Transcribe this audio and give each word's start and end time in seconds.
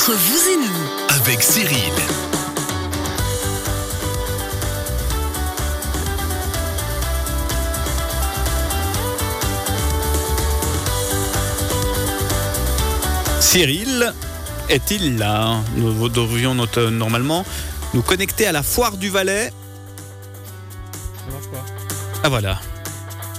Entre 0.00 0.12
vous 0.14 0.48
et 0.48 0.56
nous, 0.56 1.16
avec 1.20 1.42
Cyril. 1.42 1.92
Cyril 13.40 14.12
est-il 14.68 15.18
là? 15.18 15.60
Nous 15.76 16.08
devrions 16.08 16.54
notre- 16.54 16.82
normalement 16.90 17.44
nous 17.94 18.02
connecter 18.02 18.46
à 18.46 18.52
la 18.52 18.62
foire 18.62 18.96
du 18.96 19.08
Valais. 19.08 19.50
Ça 21.26 21.32
marche 21.32 21.46
pas. 21.50 21.64
Ah 22.24 22.28
voilà. 22.28 22.60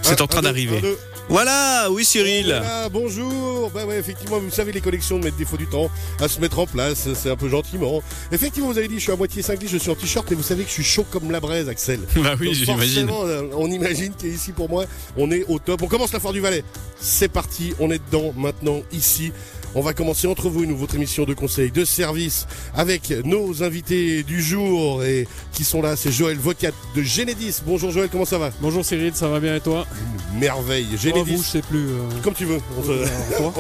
C'est 0.02 0.22
en 0.22 0.28
train 0.28 0.42
d'arriver. 0.42 0.82
Voilà, 1.30 1.90
oui 1.92 2.04
Cyril. 2.04 2.48
Voilà, 2.48 2.90
bonjour. 2.90 3.70
Bah 3.70 3.86
ouais, 3.86 4.00
effectivement, 4.00 4.40
vous 4.40 4.50
savez 4.50 4.72
les 4.72 4.82
collections 4.82 5.20
mettent 5.20 5.38
des 5.38 5.46
fois 5.46 5.60
du 5.60 5.68
temps 5.68 5.92
à 6.20 6.28
se 6.28 6.42
mettre 6.42 6.58
en 6.58 6.66
place. 6.66 7.08
C'est 7.14 7.30
un 7.30 7.36
peu 7.36 7.48
gentiment. 7.50 8.02
Effectivement, 8.32 8.68
vous 8.72 8.78
avez 8.80 8.88
dit, 8.88 8.96
je 8.96 9.02
suis 9.04 9.12
à 9.12 9.16
moitié 9.16 9.44
cinglé, 9.44 9.68
je 9.68 9.78
suis 9.78 9.92
en 9.92 9.96
t-shirt, 9.96 10.26
mais 10.28 10.36
vous 10.36 10.42
savez 10.44 10.64
que 10.64 10.70
je 10.70 10.74
suis 10.74 10.84
chaud 10.84 11.06
comme 11.12 11.30
la 11.32 11.40
braise, 11.40 11.70
Axel. 11.70 12.00
Bah 12.16 12.36
oui, 12.40 12.54
j'imagine. 12.56 13.08
forcément, 13.08 13.52
On 13.58 13.68
imagine 13.70 14.12
qu'ici 14.14 14.52
pour 14.54 14.70
moi, 14.70 14.86
on 15.18 15.30
est 15.32 15.46
au 15.48 15.60
top. 15.60 15.84
On 15.84 15.88
commence 15.88 16.12
la 16.14 16.20
foire 16.20 16.34
du 16.34 16.40
Valais. 16.42 16.64
C'est 17.00 17.30
parti, 17.30 17.74
on 17.80 17.92
est 17.92 18.02
dedans 18.12 18.34
maintenant 18.36 18.82
ici. 18.92 19.32
On 19.76 19.82
va 19.82 19.94
commencer 19.94 20.26
entre 20.28 20.50
vous 20.50 20.64
et 20.64 20.68
nous 20.68 20.76
votre 20.76 20.96
émission 20.96 21.26
de 21.26 21.34
conseil 21.36 21.70
de 21.72 21.86
service 21.86 22.48
avec 22.74 23.14
nos 23.24 23.62
invités 23.62 24.24
du 24.24 24.42
jour 24.42 25.04
et 25.04 25.28
qui 25.54 25.64
sont 25.64 25.82
là. 25.82 25.96
C'est 25.96 26.12
Joël 26.12 26.38
Vocat 26.38 26.72
de 26.96 27.02
Genedis. 27.04 27.62
Bonjour 27.68 27.92
Joël, 27.92 28.10
comment 28.12 28.26
ça 28.26 28.40
va? 28.40 28.50
Bonjour 28.62 28.84
Cyril, 28.84 29.12
ça 29.14 29.28
va 29.28 29.40
bien 29.40 29.56
et 29.56 29.62
toi? 29.62 29.86
Une 30.34 30.40
merveille. 30.40 30.88
Oh, 30.94 30.98
Genedis. 30.98 31.36
vous, 31.36 31.44
je 31.44 31.48
sais 31.48 31.62
plus. 31.62 31.88
euh, 31.88 32.00
Comme 32.24 32.34
tu 32.34 32.46
veux. 32.46 32.58
On, 32.84 32.90
euh, 32.90 33.06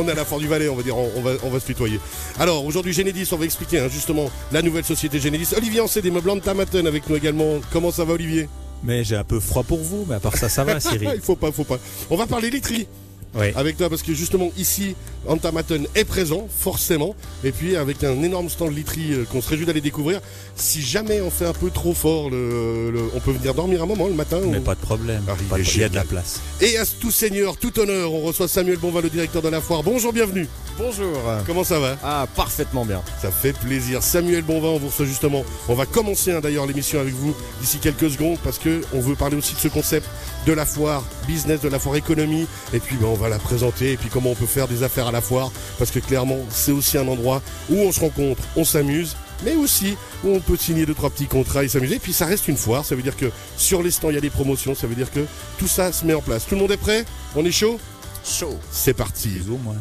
est 0.07 0.11
à 0.11 0.15
la 0.15 0.25
foire 0.25 0.39
du 0.39 0.47
Valais, 0.47 0.67
on 0.67 0.75
va 0.75 0.81
dire, 0.81 0.97
on, 0.97 1.21
va, 1.21 1.33
on 1.43 1.49
va 1.49 1.59
se 1.59 1.65
tutoyer. 1.67 1.99
Alors, 2.39 2.65
aujourd'hui, 2.65 2.91
Genedis, 2.93 3.29
on 3.31 3.37
va 3.37 3.45
expliquer 3.45 3.79
hein, 3.79 3.87
justement 3.91 4.31
la 4.51 4.63
nouvelle 4.63 4.85
société 4.85 5.19
Genedis. 5.19 5.49
Olivier 5.55 5.81
Ancet 5.81 6.01
des 6.01 6.11
meubles 6.11 6.41
Tamaten 6.41 6.87
avec 6.87 7.07
nous 7.07 7.17
également. 7.17 7.59
Comment 7.71 7.91
ça 7.91 8.03
va, 8.03 8.13
Olivier? 8.13 8.49
Mais 8.83 9.03
j'ai 9.03 9.15
un 9.15 9.23
peu 9.23 9.39
froid 9.39 9.63
pour 9.63 9.79
vous, 9.79 10.05
mais 10.09 10.15
à 10.15 10.19
part 10.19 10.37
ça, 10.37 10.49
ça 10.49 10.63
va, 10.63 10.79
Cyril. 10.79 11.11
Il 11.15 11.21
faut 11.21 11.35
pas, 11.35 11.51
faut 11.51 11.65
pas. 11.65 11.77
On 12.09 12.15
va 12.17 12.25
parler 12.25 12.49
literie 12.49 12.87
Oui. 13.35 13.47
avec 13.55 13.77
toi 13.77 13.89
parce 13.89 14.01
que 14.01 14.13
justement 14.13 14.51
ici, 14.57 14.95
Antamaten 15.27 15.85
est 15.95 16.03
présent, 16.05 16.47
forcément. 16.49 17.15
Et 17.43 17.51
puis 17.51 17.75
avec 17.75 18.03
un 18.03 18.21
énorme 18.23 18.49
stand 18.49 18.75
literie 18.75 19.13
euh, 19.13 19.25
qu'on 19.25 19.41
se 19.41 19.49
réjouit 19.49 19.65
d'aller 19.65 19.81
découvrir. 19.81 20.19
Si 20.55 20.81
jamais 20.81 21.21
on 21.21 21.29
fait 21.29 21.45
un 21.45 21.53
peu 21.53 21.69
trop 21.69 21.93
fort, 21.93 22.29
le, 22.29 22.89
le- 22.91 23.03
on 23.15 23.19
peut 23.19 23.31
venir 23.31 23.53
dormir 23.53 23.83
un 23.83 23.85
moment 23.85 24.07
le 24.07 24.13
matin. 24.13 24.39
Mais 24.45 24.57
ou- 24.57 24.61
pas 24.61 24.75
de 24.75 24.79
problème. 24.79 25.23
Ah, 25.27 25.33
il 25.39 25.45
Pas 25.47 25.57
de- 25.57 25.63
Il 25.63 25.77
y 25.79 25.83
a 25.83 25.89
de 25.89 25.95
la 25.95 26.03
place. 26.05 26.39
Et 26.61 26.77
à 26.77 26.85
tout 26.85 27.11
seigneur, 27.11 27.57
tout 27.57 27.77
honneur, 27.79 28.13
on 28.13 28.21
reçoit 28.21 28.47
Samuel 28.47 28.77
Bonval, 28.77 29.03
le 29.03 29.09
directeur 29.09 29.41
de 29.41 29.49
la 29.49 29.61
foire. 29.61 29.83
Bonjour, 29.83 30.11
bienvenue. 30.13 30.47
Bonjour. 30.77 31.17
Comment 31.45 31.63
ça 31.65 31.77
va? 31.79 31.97
Ah, 32.03 32.25
parfaitement 32.35 32.85
bien. 32.85 33.01
Ça 33.21 33.29
fait 33.31 33.53
plaisir. 33.53 34.01
Samuel 34.01 34.43
Bonvin, 34.43 34.69
on 34.69 34.79
vous 34.79 34.87
reçoit 34.87 35.05
justement. 35.05 35.43
On 35.67 35.75
va 35.75 35.85
commencer 35.85 36.31
hein, 36.31 36.39
d'ailleurs 36.39 36.65
l'émission 36.65 36.99
avec 36.99 37.13
vous 37.13 37.35
d'ici 37.61 37.77
quelques 37.79 38.09
secondes 38.09 38.37
parce 38.43 38.57
que 38.59 38.81
on 38.93 39.01
veut 39.01 39.15
parler 39.15 39.35
aussi 39.35 39.53
de 39.55 39.59
ce 39.59 39.67
concept 39.67 40.07
de 40.47 40.53
la 40.53 40.65
foire 40.65 41.03
business, 41.27 41.59
de 41.61 41.67
la 41.69 41.79
foire 41.79 41.97
économie. 41.97 42.47
Et 42.73 42.79
puis 42.79 42.95
ben, 42.95 43.07
on 43.07 43.15
va 43.19 43.29
la 43.29 43.39
présenter 43.39 43.91
et 43.91 43.97
puis 43.97 44.09
comment 44.09 44.31
on 44.31 44.35
peut 44.35 44.45
faire 44.45 44.67
des 44.67 44.83
affaires 44.83 45.07
à 45.07 45.11
la 45.11 45.21
foire 45.21 45.51
parce 45.77 45.91
que 45.91 45.99
clairement 45.99 46.39
c'est 46.49 46.71
aussi 46.71 46.97
un 46.97 47.07
endroit 47.07 47.41
où 47.69 47.75
on 47.75 47.91
se 47.91 47.99
rencontre, 47.99 48.41
on 48.55 48.63
s'amuse. 48.63 49.15
Mais 49.45 49.55
aussi 49.55 49.95
où 50.25 50.31
on 50.31 50.41
peut 50.41 50.57
signer 50.57 50.85
deux 50.85 50.93
trois 50.93 51.09
petits 51.09 51.25
contrats 51.27 51.63
et 51.63 51.69
s'amuser. 51.69 51.95
Et 51.95 51.99
puis 51.99 52.11
ça 52.11 52.25
reste 52.25 52.49
une 52.49 52.57
foire, 52.57 52.83
ça 52.83 52.95
veut 52.95 53.01
dire 53.01 53.15
que 53.15 53.31
sur 53.55 53.81
les 53.81 53.91
stands 53.91 54.09
il 54.09 54.15
y 54.15 54.17
a 54.17 54.21
des 54.21 54.29
promotions, 54.29 54.75
ça 54.75 54.85
veut 54.85 54.95
dire 54.95 55.11
que 55.11 55.21
tout 55.57 55.67
ça 55.67 55.93
se 55.93 56.05
met 56.05 56.13
en 56.13 56.21
place. 56.21 56.45
Tout 56.45 56.55
le 56.55 56.61
monde 56.61 56.71
est 56.71 56.77
prêt? 56.77 57.05
On 57.35 57.45
est 57.45 57.51
chaud? 57.51 57.79
Chaud. 58.25 58.57
C'est 58.69 58.93
parti. 58.93 59.29
Plus 59.29 59.49
ou 59.49 59.57
moins. 59.57 59.77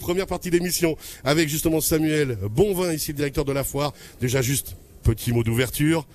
Première 0.00 0.26
partie 0.26 0.50
d'émission 0.50 0.96
avec 1.22 1.50
justement 1.50 1.82
Samuel 1.82 2.38
Bonvin, 2.50 2.92
ici 2.94 3.12
le 3.12 3.16
directeur 3.16 3.44
de 3.44 3.52
la 3.52 3.62
foire. 3.62 3.92
Déjà 4.22 4.40
juste 4.40 4.76
petit 5.02 5.32
mot 5.32 5.42
d'ouverture. 5.42 6.06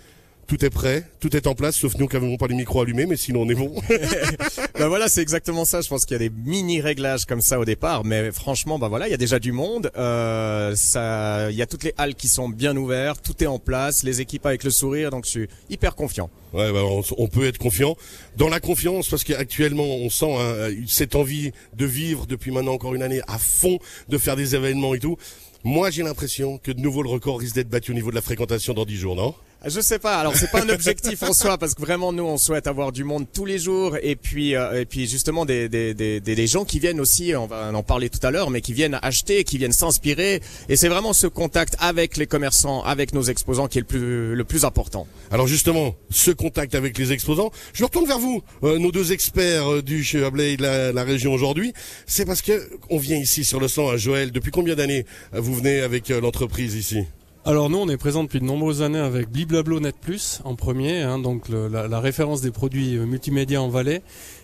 Tout 0.47 0.63
est 0.65 0.69
prêt, 0.69 1.09
tout 1.19 1.35
est 1.35 1.47
en 1.47 1.55
place, 1.55 1.75
sauf 1.75 1.95
nous 1.97 2.07
qui 2.07 2.15
n'avons 2.15 2.35
pas 2.37 2.47
les 2.47 2.55
micros 2.55 2.81
allumés, 2.81 3.05
mais 3.05 3.15
sinon 3.15 3.41
on 3.43 3.49
est 3.49 3.55
bon. 3.55 3.73
Bah 4.79 4.87
voilà, 4.87 5.07
c'est 5.07 5.21
exactement 5.21 5.65
ça. 5.65 5.81
Je 5.81 5.87
pense 5.87 6.03
qu'il 6.05 6.13
y 6.13 6.25
a 6.25 6.27
des 6.27 6.33
mini 6.35 6.81
réglages 6.81 7.25
comme 7.25 7.41
ça 7.41 7.59
au 7.59 7.65
départ, 7.65 8.03
mais 8.03 8.31
franchement, 8.31 8.79
bah 8.79 8.87
voilà, 8.87 9.07
il 9.07 9.11
y 9.11 9.13
a 9.13 9.17
déjà 9.17 9.39
du 9.39 9.51
monde. 9.51 9.91
Euh, 9.95 10.75
ça, 10.75 11.49
il 11.51 11.55
y 11.55 11.61
a 11.61 11.65
toutes 11.67 11.83
les 11.83 11.93
halles 11.97 12.15
qui 12.15 12.27
sont 12.27 12.49
bien 12.49 12.75
ouvertes, 12.75 13.21
tout 13.23 13.41
est 13.43 13.47
en 13.47 13.59
place, 13.59 14.03
les 14.03 14.19
équipes 14.19 14.45
avec 14.45 14.63
le 14.63 14.71
sourire, 14.71 15.11
donc 15.11 15.25
je 15.25 15.29
suis 15.29 15.47
hyper 15.69 15.95
confiant. 15.95 16.29
Ouais, 16.53 16.71
bah, 16.73 16.81
on, 16.83 17.01
on 17.17 17.27
peut 17.27 17.47
être 17.47 17.57
confiant. 17.57 17.95
Dans 18.35 18.49
la 18.49 18.59
confiance, 18.59 19.07
parce 19.07 19.23
qu'actuellement 19.23 19.85
on 19.85 20.09
sent 20.09 20.35
hein, 20.37 20.69
cette 20.87 21.15
envie 21.15 21.51
de 21.75 21.85
vivre 21.85 22.25
depuis 22.25 22.51
maintenant 22.51 22.73
encore 22.73 22.95
une 22.95 23.03
année 23.03 23.21
à 23.27 23.37
fond, 23.37 23.79
de 24.09 24.17
faire 24.17 24.35
des 24.35 24.55
événements 24.55 24.93
et 24.95 24.99
tout. 24.99 25.17
Moi 25.63 25.91
j'ai 25.91 26.03
l'impression 26.03 26.57
que 26.57 26.71
de 26.71 26.81
nouveau 26.81 27.03
le 27.03 27.09
record 27.09 27.39
risque 27.39 27.55
d'être 27.55 27.69
battu 27.69 27.91
au 27.91 27.93
niveau 27.93 28.09
de 28.09 28.15
la 28.15 28.21
fréquentation 28.21 28.73
dans 28.73 28.85
10 28.85 28.97
jours, 28.97 29.15
non? 29.15 29.33
Je 29.65 29.79
sais 29.79 29.97
pas. 29.97 30.17
Alors 30.17 30.35
c'est 30.35 30.51
pas 30.51 30.61
un 30.61 30.69
objectif 30.69 31.23
en 31.23 31.31
soi 31.31 31.57
parce 31.57 31.73
que 31.73 31.81
vraiment 31.81 32.11
nous 32.11 32.23
on 32.23 32.37
souhaite 32.37 32.67
avoir 32.67 32.91
du 32.91 33.05
monde 33.05 33.25
tous 33.31 33.45
les 33.45 33.57
jours 33.57 33.95
et 34.01 34.17
puis 34.17 34.55
euh, 34.55 34.81
et 34.81 34.85
puis 34.85 35.07
justement 35.07 35.45
des 35.45 35.69
des, 35.69 35.93
des 35.93 36.19
des 36.19 36.47
gens 36.47 36.65
qui 36.65 36.79
viennent 36.79 36.99
aussi. 36.99 37.33
On 37.33 37.47
va 37.47 37.71
en 37.73 37.81
parler 37.83 38.09
tout 38.09 38.19
à 38.23 38.31
l'heure, 38.31 38.49
mais 38.49 38.59
qui 38.59 38.73
viennent 38.73 38.99
acheter, 39.01 39.45
qui 39.45 39.57
viennent 39.57 39.71
s'inspirer. 39.71 40.41
Et 40.67 40.75
c'est 40.75 40.89
vraiment 40.89 41.13
ce 41.13 41.27
contact 41.27 41.77
avec 41.79 42.17
les 42.17 42.27
commerçants, 42.27 42.83
avec 42.83 43.13
nos 43.13 43.23
exposants 43.23 43.67
qui 43.69 43.77
est 43.77 43.81
le 43.81 43.87
plus 43.87 44.35
le 44.35 44.43
plus 44.43 44.65
important. 44.65 45.07
Alors 45.31 45.47
justement, 45.47 45.95
ce 46.09 46.31
contact 46.31 46.75
avec 46.75 46.97
les 46.97 47.13
exposants, 47.13 47.51
je 47.71 47.85
retourne 47.85 48.05
vers 48.05 48.19
vous, 48.19 48.43
euh, 48.63 48.79
nos 48.79 48.91
deux 48.91 49.13
experts 49.13 49.71
euh, 49.71 49.81
du 49.81 50.03
chez 50.03 50.25
Ablay 50.25 50.57
de 50.57 50.63
la, 50.63 51.03
région 51.03 51.31
aujourd'hui. 51.33 51.73
C'est 52.05 52.25
parce 52.25 52.41
que 52.41 52.69
on 52.89 52.97
vient 52.97 53.17
ici 53.17 53.45
sur 53.45 53.61
le 53.61 53.69
stand 53.69 53.93
à 53.93 53.97
Joël. 53.97 54.31
Depuis 54.31 54.51
combien 54.51 54.75
d'années 54.75 55.05
vous 55.31 55.55
venez 55.55 55.79
avec 55.79 56.09
l'entreprise 56.09 56.75
ici? 56.75 57.05
Alors 57.45 57.69
nous, 57.69 57.77
on 57.77 57.89
est 57.89 57.97
présent 57.97 58.23
depuis 58.23 58.39
de 58.39 58.45
nombreuses 58.45 58.81
années 58.81 58.99
avec 58.99 59.29
Bliblablo 59.29 59.81
Net 59.81 59.95
Plus 59.99 60.39
en 60.45 60.55
premier, 60.55 61.01
hein, 61.01 61.19
donc 61.19 61.49
le- 61.49 61.67
la, 61.67 61.89
la 61.89 61.99
référence 61.99 62.39
des 62.39 62.51
produits 62.51 62.95
euh, 62.95 63.05
multimédia 63.05 63.61
en 63.61 63.67
Valais. 63.67 64.01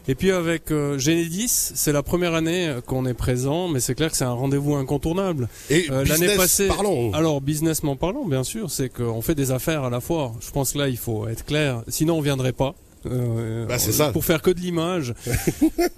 Et 0.10 0.16
puis 0.16 0.32
avec 0.32 0.70
euh, 0.72 0.98
Genedis, 1.00 1.48
c'est 1.76 1.94
la 1.94 2.04
première 2.04 2.34
année 2.34 2.68
euh, 2.68 2.82
qu'on 2.82 3.06
est 3.06 3.14
présent, 3.14 3.70
mais 3.70 3.80
c'est 3.80 3.96
clair 3.96 4.12
que 4.12 4.18
c'est 4.18 4.26
un 4.26 4.34
rendez-vous 4.34 4.76
incontournable. 4.76 5.48
Et 5.70 5.86
Euh, 5.90 6.04
l'année 6.04 6.36
passée- 6.36 6.68
parlons. 6.68 7.14
Alors 7.14 7.40
businessment 7.40 7.96
parlant, 7.96 8.26
bien 8.26 8.44
sûr, 8.44 8.70
c'est 8.70 8.90
qu'on 8.90 9.22
fait 9.22 9.36
des 9.36 9.52
affaires 9.52 9.86
à 9.86 9.90
la 9.90 10.02
foire. 10.02 10.34
Je 10.42 10.52
pense 10.52 10.74
que 10.74 10.80
là, 10.80 10.90
il 10.90 10.98
faut 10.98 11.26
être 11.30 11.46
clair. 11.46 11.84
Sinon, 11.88 12.18
on 12.18 12.22
viendrait 12.22 12.52
pas. 12.52 12.76
Euh, 13.06 13.66
Bah, 13.66 13.80
c'est 13.80 13.92
ça. 13.92 14.12
Pour 14.12 14.26
faire 14.26 14.42
que 14.42 14.52
de 14.52 14.60
l'image. 14.60 15.14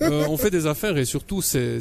Euh, 0.01 0.25
on 0.29 0.35
fait 0.37 0.49
des 0.49 0.65
affaires 0.65 0.97
et 0.97 1.05
surtout, 1.05 1.41
c'est 1.43 1.79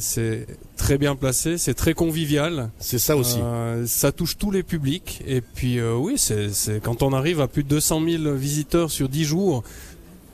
très 0.76 0.98
bien 0.98 1.16
placé, 1.16 1.56
c'est 1.56 1.72
très 1.74 1.94
convivial. 1.94 2.70
C'est 2.78 2.98
ça 2.98 3.16
aussi. 3.16 3.38
Euh, 3.42 3.86
ça 3.86 4.12
touche 4.12 4.36
tous 4.36 4.50
les 4.50 4.62
publics. 4.62 5.22
Et 5.26 5.40
puis 5.40 5.78
euh, 5.78 5.94
oui, 5.94 6.14
c'est 6.16 6.50
c'est- 6.52 6.80
quand 6.82 7.02
on 7.02 7.12
arrive 7.14 7.40
à 7.40 7.48
plus 7.48 7.62
de 7.64 7.68
200 7.68 8.02
000 8.06 8.34
visiteurs 8.34 8.90
sur 8.90 9.08
10 9.08 9.24
jours, 9.24 9.64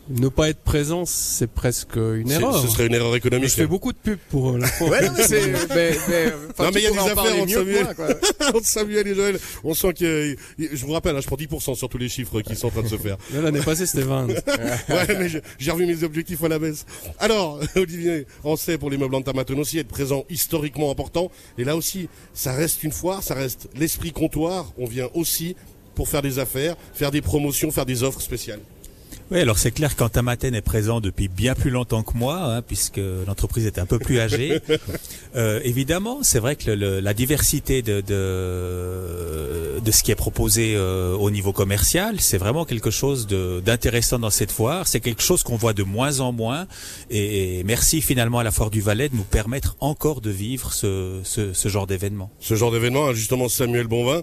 ne 0.09 0.29
pas 0.29 0.49
être 0.49 0.61
présent, 0.61 1.05
c'est 1.05 1.47
presque 1.47 1.97
une 1.97 2.31
erreur. 2.31 2.61
Ce 2.61 2.69
serait 2.69 2.87
une 2.87 2.95
erreur 2.95 3.15
économique. 3.17 3.49
je 3.49 3.55
fais 3.55 3.67
beaucoup 3.67 3.93
de 3.93 3.99
pubs 3.99 4.19
pour 4.31 4.51
euh, 4.51 4.59
la. 4.59 4.89
Ouais, 4.89 5.07
non, 5.07 5.13
mais 5.17 5.23
c'est 5.27 5.47
mais, 5.75 5.97
mais, 6.09 6.33
enfin, 6.51 6.65
Non, 6.65 6.71
mais 6.75 6.81
il 6.81 6.85
y 6.85 6.87
a 6.87 6.91
des 6.91 6.99
affaires 6.99 7.43
entre 7.43 7.53
Samuel. 7.53 7.85
moi, 7.85 7.95
quoi. 7.95 8.09
Entre 8.55 8.67
Samuel 8.67 9.09
et 9.09 9.15
Joël, 9.15 9.39
on 9.65 9.75
sent 9.75 9.93
que, 9.95 10.37
je 10.59 10.87
vous 10.87 10.93
rappelle, 10.93 11.17
hein, 11.17 11.21
je 11.21 11.27
prends 11.27 11.37
10% 11.37 11.75
sur 11.75 11.89
tous 11.89 11.99
les 11.99 12.09
chiffres 12.09 12.41
qui 12.41 12.55
sont 12.55 12.69
en 12.69 12.71
train 12.71 12.83
de 12.83 12.89
se 12.89 12.97
faire. 12.97 13.17
L'année 13.35 13.61
passée, 13.61 13.87
c'était 13.87 14.05
20. 14.05 14.29
Ouais, 14.29 14.37
mais 15.19 15.29
j'ai 15.59 15.71
revu 15.71 15.87
mes 15.87 16.03
objectifs 16.05 16.43
à 16.45 16.49
la 16.49 16.59
baisse. 16.59 16.87
Alors, 17.19 17.61
Olivier, 17.75 18.27
on 18.45 18.57
sait 18.57 18.79
pour 18.79 18.91
les 18.91 18.99
meubles 18.99 19.15
en 19.15 19.23
Tamaton 19.23 19.59
aussi 19.59 19.79
être 19.79 19.89
présent 19.89 20.25
historiquement 20.31 20.91
important. 20.91 21.31
Et 21.59 21.65
là 21.65 21.77
aussi, 21.77 22.09
ça 22.35 22.53
reste 22.53 22.83
une 22.83 22.93
foire, 22.93 23.23
ça 23.23 23.35
reste 23.35 23.69
l'esprit 23.77 24.13
comptoir. 24.13 24.73
On 24.79 24.87
vient 24.87 25.09
aussi 25.15 25.57
pour 25.95 26.09
faire 26.09 26.23
des 26.23 26.39
affaires, 26.39 26.77
faire 26.95 27.11
des 27.11 27.23
promotions, 27.23 27.71
faire 27.73 27.87
des 27.87 28.03
offres 28.03 28.21
spéciales. 28.21 28.61
Oui, 29.33 29.41
alors 29.41 29.59
c'est 29.59 29.73
clair 29.73 29.97
qu'Antamaten 29.97 30.55
est 30.55 30.61
présent 30.61 31.01
depuis 31.01 31.27
bien 31.27 31.55
plus 31.57 31.71
longtemps 31.71 32.05
que 32.05 32.17
moi, 32.17 32.37
hein, 32.45 32.63
puisque 32.63 33.01
l'entreprise 33.27 33.67
est 33.67 33.79
un 33.81 33.87
peu 33.87 33.99
plus 33.99 34.19
âgée. 34.21 34.61
Euh, 35.35 35.61
évidemment, 35.65 36.21
c'est 36.23 36.39
vrai 36.39 36.57
que 36.57 36.71
le- 36.71 36.77
le- 36.77 37.01
la 37.01 37.13
diversité 37.13 37.83
de, 37.83 38.01
de, 38.01 39.81
de 39.85 39.91
ce 39.91 40.03
qui 40.03 40.11
est 40.11 40.15
proposé 40.15 40.73
euh, 40.75 41.13
au 41.15 41.31
niveau 41.31 41.53
commercial, 41.53 42.21
c'est 42.21 42.39
vraiment 42.39 42.65
quelque 42.65 42.91
chose 42.91 43.27
de- 43.27 43.61
d'intéressant 43.63 44.19
dans 44.19 44.31
cette 44.31 44.51
foire. 44.51 44.89
C'est 44.89 45.01
quelque 45.01 45.21
chose 45.23 45.43
qu'on 45.43 45.57
voit 45.57 45.75
de 45.75 45.83
moins 45.83 46.21
en 46.21 46.33
moins. 46.33 46.67
Et, 47.11 47.59
et 47.61 47.65
merci 47.65 48.01
finalement 48.01 48.39
à 48.39 48.45
la 48.45 48.51
Foire 48.51 48.71
du 48.71 48.81
Valais 48.81 49.11
de 49.11 49.17
nous 49.17 49.25
permettre 49.25 49.77
encore 49.81 50.23
de 50.23 50.31
vivre 50.31 50.73
ce, 50.73 51.21
ce, 51.25 51.53
ce 51.53 51.69
genre 51.69 51.87
d'événement. 51.87 52.31
Ce 52.41 52.55
genre 52.55 52.73
d'événement, 52.73 53.09
hein, 53.09 53.13
justement, 53.13 53.51
Samuel 53.51 53.89
Bonvin. 53.89 54.23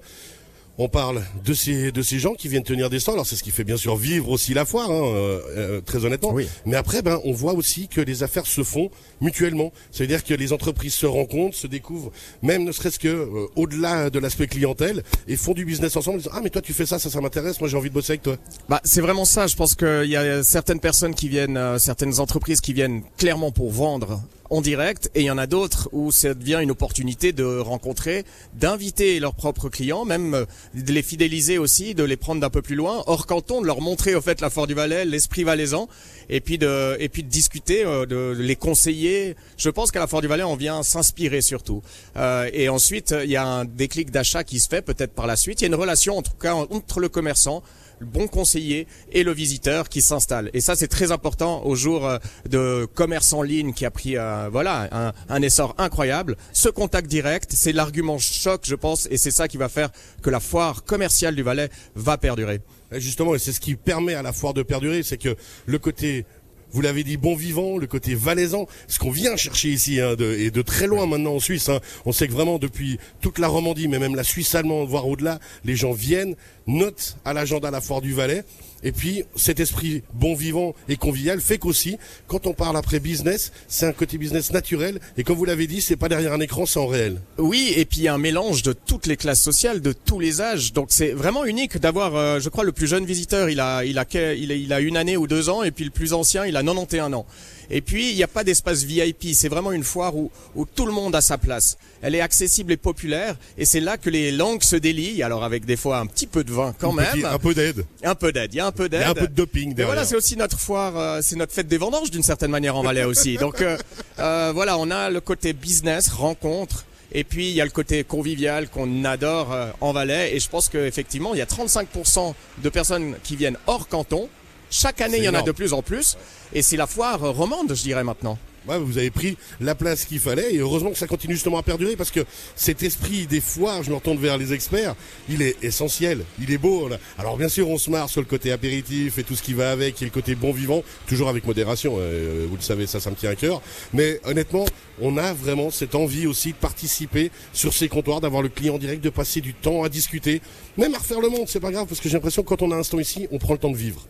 On 0.80 0.90
parle 0.90 1.22
de 1.46 1.54
ces, 1.54 1.92
de 1.92 2.02
ces 2.02 2.18
gens 2.18 2.34
qui 2.34 2.48
viennent 2.48 2.64
tenir 2.64 2.90
des 2.90 3.00
stands. 3.00 3.14
Alors 3.14 3.28
c'est 3.28 3.36
ce 3.36 3.44
qui 3.44 3.52
fait 3.52 3.64
bien 3.64 3.78
sûr 3.78 3.96
vivre 3.96 4.30
aussi 4.30 4.56
la 4.56 4.66
foire, 4.66 4.90
hein, 4.90 5.04
euh, 5.04 5.40
euh, 5.56 5.82
très 5.82 6.04
honnêtement. 6.04 6.32
Oui. 6.34 6.48
Mais 6.66 6.76
après, 6.76 7.04
ben, 7.04 7.20
on 7.26 7.32
voit 7.32 7.54
aussi 7.54 7.88
que 7.88 8.02
les 8.02 8.24
affaires 8.24 8.48
se 8.48 8.64
font 8.64 8.90
mutuellement. 9.22 9.72
C'est-à-dire 9.92 10.24
que 10.24 10.34
les 10.34 10.52
entreprises 10.52 10.96
se 10.96 11.06
rencontrent, 11.06 11.56
se 11.56 11.68
découvrent, 11.68 12.12
même 12.42 12.64
ne 12.64 12.72
serait-ce 12.72 12.98
que 12.98 13.08
euh, 13.08 13.46
au-delà 13.56 14.10
de 14.10 14.18
l'aspect 14.18 14.48
clientèle, 14.48 15.04
et 15.28 15.36
font 15.36 15.54
du 15.54 15.64
business 15.64 15.96
ensemble. 15.96 16.22
Ah 16.32 16.40
mais 16.44 16.50
toi 16.50 16.62
tu 16.62 16.74
fais 16.74 16.88
ça, 16.88 16.98
ça, 16.98 17.12
ça 17.12 17.22
m'intéresse. 17.22 17.60
Moi 17.60 17.70
j'ai 17.70 17.78
envie 17.78 17.90
de 17.90 17.94
bosser 17.94 18.14
avec 18.14 18.24
toi. 18.24 18.38
Bah, 18.68 18.82
c'est 18.84 19.02
vraiment 19.02 19.26
ça. 19.26 19.46
Je 19.46 19.56
pense 19.56 19.76
qu'il 19.76 20.10
y 20.10 20.16
a 20.16 20.42
certaines 20.42 20.80
personnes 20.80 21.14
qui 21.14 21.30
viennent, 21.30 21.58
euh, 21.58 21.78
certaines 21.78 22.20
entreprises 22.20 22.62
qui 22.62 22.74
viennent 22.74 23.04
clairement 23.18 23.52
pour 23.52 23.72
vendre 23.72 24.22
en 24.54 24.62
direct 24.62 25.10
et 25.16 25.22
il 25.22 25.26
y 25.26 25.32
en 25.32 25.40
a 25.40 25.48
d'autres 25.48 25.90
où 25.94 26.12
ça 26.12 26.36
devient 26.36 26.60
une 26.62 26.70
opportunité 26.70 27.34
de 27.34 27.44
rencontrer, 27.44 28.24
d'inviter 28.54 29.20
leurs 29.20 29.34
propres 29.34 29.68
clients, 29.68 30.06
même 30.06 30.36
euh, 30.36 30.46
de 30.76 30.94
les 30.94 31.02
fidéliser 31.02 31.58
aussi, 31.58 31.96
de 31.96 32.04
les 32.04 32.18
prendre 32.18 32.40
d'un 32.40 32.52
peu 32.52 32.62
plus 32.62 32.76
loin, 32.76 33.04
hors 33.08 33.26
canton, 33.26 33.62
de 33.62 33.66
leur 33.66 33.82
montrer 33.82 34.14
au 34.14 34.22
fait 34.22 34.42
la 34.42 34.52
Fort 34.52 34.68
du 34.68 34.76
Valais, 34.76 35.06
l'esprit 35.06 35.44
valaisan 35.44 35.90
et 36.30 36.40
puis 36.40 36.60
de 36.60 36.96
et 37.00 37.10
puis 37.10 37.24
de 37.24 37.30
discuter, 37.30 37.84
euh, 37.84 38.06
de 38.06 38.36
les 38.40 38.56
conseiller. 38.56 39.36
Je 39.58 39.72
pense 39.72 39.90
qu'à 39.92 40.00
la 40.00 40.08
Fort 40.08 40.22
du 40.22 40.28
Valais, 40.28 40.44
on 40.44 40.56
vient 40.56 40.84
s'inspirer 40.84 41.42
surtout. 41.42 41.82
Euh, 42.16 42.48
et 42.54 42.70
ensuite, 42.70 43.16
il 43.24 43.32
y 43.32 43.38
a 43.38 43.46
un 43.46 43.66
déclic 43.66 44.12
d'achat 44.12 44.44
qui 44.44 44.60
se 44.60 44.70
fait 44.70 44.84
peut-être 44.84 45.14
par 45.14 45.26
la 45.26 45.36
suite. 45.36 45.62
Il 45.62 45.64
y 45.64 45.66
a 45.66 45.70
une 45.70 45.82
relation 45.82 46.16
en 46.16 46.22
tout 46.22 46.38
cas 46.40 46.54
entre 46.54 47.00
le 47.00 47.10
commerçant 47.10 47.64
le 48.00 48.06
bon 48.06 48.28
conseiller 48.28 48.88
et 49.12 49.24
le 49.24 49.32
visiteur 49.32 49.90
qui 49.90 50.02
s'installe. 50.02 50.50
Et 50.54 50.62
ça, 50.62 50.76
c'est 50.76 50.88
très 50.88 51.12
important 51.12 51.66
au 51.66 51.76
jour 51.76 52.06
euh, 52.06 52.18
de 52.50 52.88
commerce 52.94 53.34
en 53.34 53.42
ligne 53.42 53.74
qui 53.74 53.86
a 53.86 53.92
pris 53.92 54.18
euh, 54.18 54.50
voilà 54.52 54.90
un, 54.92 55.14
un, 55.30 55.42
essor 55.42 55.76
incroyable. 55.78 56.38
Ce 56.52 56.70
contact 56.70 57.08
direct, 57.08 57.52
c'est 57.54 57.72
l'argument 57.72 58.18
choc, 58.18 58.62
je 58.64 58.76
pense, 58.76 59.08
et 59.12 59.18
c'est 59.18 59.32
ça 59.32 59.48
qui 59.48 59.58
va 59.58 59.70
faire 59.70 59.90
que 60.22 60.30
la 60.30 60.40
foire 60.40 60.84
commerciale 60.84 61.36
du 61.36 61.44
Valais 61.44 61.70
va 61.96 62.18
perdurer. 62.18 62.62
Justement, 62.92 63.34
et 63.36 63.40
c'est 63.40 63.54
ce 63.54 63.60
qui 63.60 63.76
permet 63.76 64.14
à 64.14 64.22
la 64.22 64.34
foire 64.34 64.54
de 64.54 64.64
perdurer, 64.64 65.04
c'est 65.04 65.18
que 65.18 65.36
le 65.66 65.80
côté 65.80 66.26
vous 66.74 66.82
l'avez 66.82 67.04
dit, 67.04 67.18
bon 67.18 67.36
vivant, 67.36 67.78
le 67.78 67.88
côté 67.88 68.16
valaisan, 68.16 68.68
ce 68.88 69.00
qu'on 69.00 69.12
vient 69.12 69.36
chercher 69.38 69.70
ici, 69.70 70.02
hein, 70.02 70.16
de, 70.16 70.34
et 70.34 70.52
de 70.52 70.62
très 70.62 70.88
loin 70.88 71.06
maintenant 71.06 71.36
en 71.36 71.40
Suisse. 71.40 71.70
Hein. 71.70 71.80
On 72.06 72.12
sait 72.12 72.28
que 72.28 72.34
vraiment 72.34 72.58
depuis 72.58 73.00
toute 73.22 73.40
la 73.40 73.48
Romandie, 73.48 73.88
mais 73.88 74.00
même 74.00 74.16
la 74.16 74.24
Suisse 74.24 74.54
allemande, 74.56 74.90
voire 74.90 75.08
au-delà, 75.08 75.40
les 75.64 75.76
gens 75.76 75.94
viennent, 75.94 76.36
notent 76.68 77.18
à 77.26 77.34
l'agenda 77.34 77.72
la 77.72 77.80
foire 77.80 78.02
du 78.02 78.14
Valais. 78.14 78.44
Et 78.84 78.92
puis 78.92 79.24
cet 79.36 79.60
esprit 79.60 80.04
bon 80.14 80.36
vivant 80.36 80.76
et 80.90 80.96
convivial 80.96 81.40
fait 81.42 81.58
qu'aussi, 81.58 81.98
quand 82.28 82.48
on 82.48 82.54
parle 82.54 82.78
après 82.78 83.00
business, 83.00 83.52
c'est 83.68 83.86
un 83.86 83.94
côté 83.94 84.18
business 84.18 84.52
naturel. 84.52 85.00
Et 85.18 85.24
comme 85.24 85.38
vous 85.38 85.46
l'avez 85.46 85.68
dit, 85.68 85.82
c'est 85.82 85.96
pas 85.96 86.10
derrière 86.10 86.34
un 86.34 86.40
écran, 86.40 86.66
c'est 86.66 86.80
en 86.80 86.88
réel. 86.88 87.22
Oui, 87.38 87.74
et 87.76 87.86
puis 87.86 88.08
un 88.08 88.18
mélange 88.18 88.64
de 88.64 88.74
toutes 88.74 89.08
les 89.08 89.18
classes 89.18 89.42
sociales, 89.42 89.82
de 89.82 89.94
tous 89.94 90.20
les 90.20 90.42
âges. 90.42 90.74
Donc 90.74 90.88
c'est 90.90 91.12
vraiment 91.12 91.46
unique 91.46 91.78
d'avoir, 91.78 92.16
euh, 92.16 92.40
je 92.40 92.50
crois, 92.50 92.64
le 92.64 92.72
plus 92.72 92.88
jeune 92.88 93.06
visiteur, 93.06 93.50
il 93.50 93.60
a, 93.60 93.86
il 93.86 93.98
a, 93.98 94.06
il 94.14 94.52
a, 94.52 94.56
il 94.56 94.74
a 94.74 94.80
une 94.80 94.98
année 94.98 95.18
ou 95.18 95.28
deux 95.28 95.50
ans, 95.50 95.64
et 95.64 95.72
puis 95.72 95.86
le 95.86 95.92
plus 95.92 96.14
ancien, 96.14 96.46
il 96.46 96.58
a 96.58 96.64
91 96.64 97.14
ans. 97.14 97.26
Et 97.70 97.82
puis, 97.82 98.12
il 98.12 98.16
n'y 98.16 98.24
a 98.24 98.28
pas 98.28 98.44
d'espace 98.44 98.84
VIP. 98.84 99.34
C'est 99.34 99.50
vraiment 99.50 99.72
une 99.72 99.84
foire 99.84 100.16
où, 100.16 100.32
où 100.56 100.66
tout 100.66 100.86
le 100.86 100.92
monde 100.92 101.16
a 101.16 101.22
sa 101.22 101.38
place. 101.38 101.78
Elle 102.02 102.16
est 102.16 102.22
accessible 102.22 102.72
et 102.72 102.78
populaire. 102.78 103.36
Et 103.58 103.66
c'est 103.66 103.80
là 103.80 103.98
que 103.98 104.10
les 104.10 104.32
langues 104.32 104.64
se 104.64 104.76
délient. 104.76 105.24
Alors, 105.24 105.44
avec 105.44 105.66
des 105.66 105.78
fois 105.78 105.98
un 106.00 106.06
petit 106.06 106.28
peu 106.28 106.44
de 106.44 106.52
vin 106.52 106.74
quand 106.78 106.92
même. 106.92 107.26
un 107.26 107.40
peu 107.40 107.54
d'aide. 107.54 107.86
Un 108.04 108.16
peu 108.16 108.32
d'aide. 108.32 108.54
Il 108.54 108.58
y 108.58 108.60
a 108.60 108.68
un 108.68 108.72
peu 108.72 108.90
d'aide. 108.90 109.02
Il 109.02 109.04
y 109.04 109.08
a 109.08 109.12
un 109.12 109.14
peu 109.14 109.28
de 109.28 109.34
doping 109.34 109.74
derrière. 109.74 109.94
voilà, 109.94 110.06
c'est 110.06 110.16
aussi 110.16 110.36
notre 110.38 110.60
foire, 110.60 110.98
euh, 110.98 111.20
c'est 111.22 111.36
notre 111.36 111.54
fête 111.54 111.68
des 111.68 111.78
vendanges 111.78 112.12
d'une 112.12 112.24
certaine 112.24 112.52
manière 112.52 112.76
en 112.76 112.84
Valais 112.84 113.04
aussi. 113.04 113.38
Donc, 113.38 113.62
euh, 113.62 113.78
euh, 114.20 114.52
voilà, 114.54 114.78
on 114.78 114.92
a 114.92 115.10
le 115.10 115.22
côté 115.22 115.54
business, 115.54 116.10
rencontre. 116.10 116.86
Et 117.16 117.24
puis 117.24 117.50
il 117.50 117.54
y 117.54 117.62
a 117.62 117.66
le 117.66 117.72
côté 117.72 118.04
convivial 118.04 118.70
qu'on 118.70 119.06
adore 119.06 119.54
euh, 119.54 119.70
en 119.82 119.94
Valais. 119.94 120.36
Et 120.36 120.40
je 120.40 120.50
pense 120.50 120.68
qu'effectivement, 120.68 121.34
il 121.34 121.38
y 121.38 121.42
a 121.42 121.46
35% 121.46 122.34
de 122.64 122.70
personnes 122.70 123.16
qui 123.24 123.36
viennent 123.36 123.58
hors 123.68 123.88
canton 123.88 124.30
chaque 124.74 125.02
année, 125.02 125.20
il 125.20 125.24
y 125.24 125.30
en 125.30 125.36
a 125.36 125.44
de 125.44 125.52
plus 125.52 125.72
en 125.72 125.84
plus. 125.84 126.18
Et 126.52 126.62
c'est 126.62 126.78
la 126.78 126.88
foire 126.88 127.20
romande, 127.20 127.74
je 127.76 127.84
dirais 127.84 128.04
maintenant. 128.04 128.38
Ouais, 128.68 128.80
vous 128.80 128.98
avez 128.98 129.12
pris 129.12 129.38
la 129.60 129.76
place 129.76 130.06
qu'il 130.06 130.20
fallait 130.20 130.56
et 130.56 130.60
heureusement 130.60 130.90
que 130.90 130.98
ça 130.98 131.06
continue 131.06 131.34
justement 131.34 131.58
à 131.58 131.64
perdurer 131.64 131.98
parce 131.98 132.12
que 132.12 132.22
cet 132.56 132.82
esprit 132.82 133.28
des 133.28 133.42
foires, 133.42 133.84
je 133.84 133.92
m'entends 133.92 134.16
vers 134.16 134.38
les 134.38 134.54
experts, 134.54 134.96
il 135.28 135.42
est 135.42 135.62
essentiel, 135.62 136.24
il 136.40 136.50
est 136.50 136.58
beau. 136.58 136.88
Alors 137.20 137.36
bien 137.36 137.50
sûr, 137.50 137.70
on 137.70 137.78
se 137.78 137.90
marre 137.90 138.10
sur 138.10 138.22
le 138.22 138.26
côté 138.26 138.54
apéritif 138.54 139.18
et 139.18 139.24
tout 139.24 139.36
ce 139.36 139.44
qui 139.44 139.54
va 139.54 139.72
avec, 139.72 140.02
et 140.02 140.06
le 140.06 140.12
côté 140.12 140.34
bon 140.36 140.54
vivant, 140.54 140.82
toujours 141.08 141.28
avec 141.28 141.46
modération. 141.46 141.98
Euh, 142.00 142.46
vous 142.50 142.56
le 142.56 142.62
savez, 142.62 142.88
ça, 142.88 143.02
ça 143.02 143.10
me 143.12 143.16
tient 143.16 143.32
à 143.32 143.36
cœur. 143.36 143.62
Mais 143.92 144.22
honnêtement, 144.24 144.66
on 145.02 145.18
a 145.18 145.34
vraiment 145.34 145.70
cette 145.70 145.94
envie 145.94 146.26
aussi 146.26 146.54
de 146.54 146.58
participer 146.58 147.32
sur 147.52 147.74
ces 147.74 147.90
comptoirs, 147.90 148.22
d'avoir 148.22 148.42
le 148.42 148.50
client 148.50 148.78
direct, 148.78 149.04
de 149.04 149.10
passer 149.10 149.42
du 149.42 149.54
temps 149.54 149.84
à 149.84 149.90
discuter, 149.90 150.42
même 150.78 150.96
à 150.96 151.00
refaire 151.00 151.20
le 151.20 151.28
monde. 151.28 151.48
C'est 151.48 151.60
pas 151.60 151.72
grave 151.72 151.88
parce 151.88 152.00
que 152.00 152.08
j'ai 152.08 152.16
l'impression 152.16 152.44
que 152.44 152.48
quand 152.48 152.62
on 152.62 152.72
a 152.72 152.78
un 152.78 152.84
stand 152.84 153.02
ici, 153.02 153.28
on 153.32 153.40
prend 153.40 153.54
le 153.54 153.60
temps 153.60 153.72
de 153.72 153.78
vivre. 153.78 154.08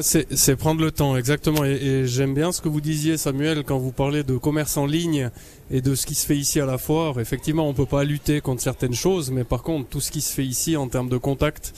C'est 0.00 0.56
prendre 0.56 0.80
le 0.80 0.90
temps, 0.90 1.16
exactement. 1.16 1.64
Et, 1.64 2.06
j'aime 2.06 2.34
bien 2.34 2.52
ce 2.52 2.60
que 2.60 2.68
vous 2.68 2.80
disiez, 2.80 3.16
Samuel, 3.16 3.64
quand 3.64 3.78
vous 3.78 3.92
parlez 3.92 4.22
de 4.22 4.36
commerce 4.36 4.76
en 4.76 4.86
ligne 4.86 5.30
et 5.70 5.80
de 5.80 5.94
ce 5.94 6.06
qui 6.06 6.14
se 6.14 6.26
fait 6.26 6.36
ici 6.36 6.60
à 6.60 6.66
la 6.66 6.78
foire. 6.78 7.20
Effectivement, 7.20 7.68
on 7.68 7.74
peut 7.74 7.86
pas 7.86 8.04
lutter 8.04 8.40
contre 8.40 8.62
certaines 8.62 8.94
choses, 8.94 9.30
mais 9.30 9.44
par 9.44 9.62
contre, 9.62 9.88
tout 9.88 10.00
ce 10.00 10.10
qui 10.10 10.20
se 10.20 10.32
fait 10.32 10.44
ici 10.44 10.76
en 10.76 10.88
termes 10.88 11.08
de 11.08 11.18
contact, 11.18 11.74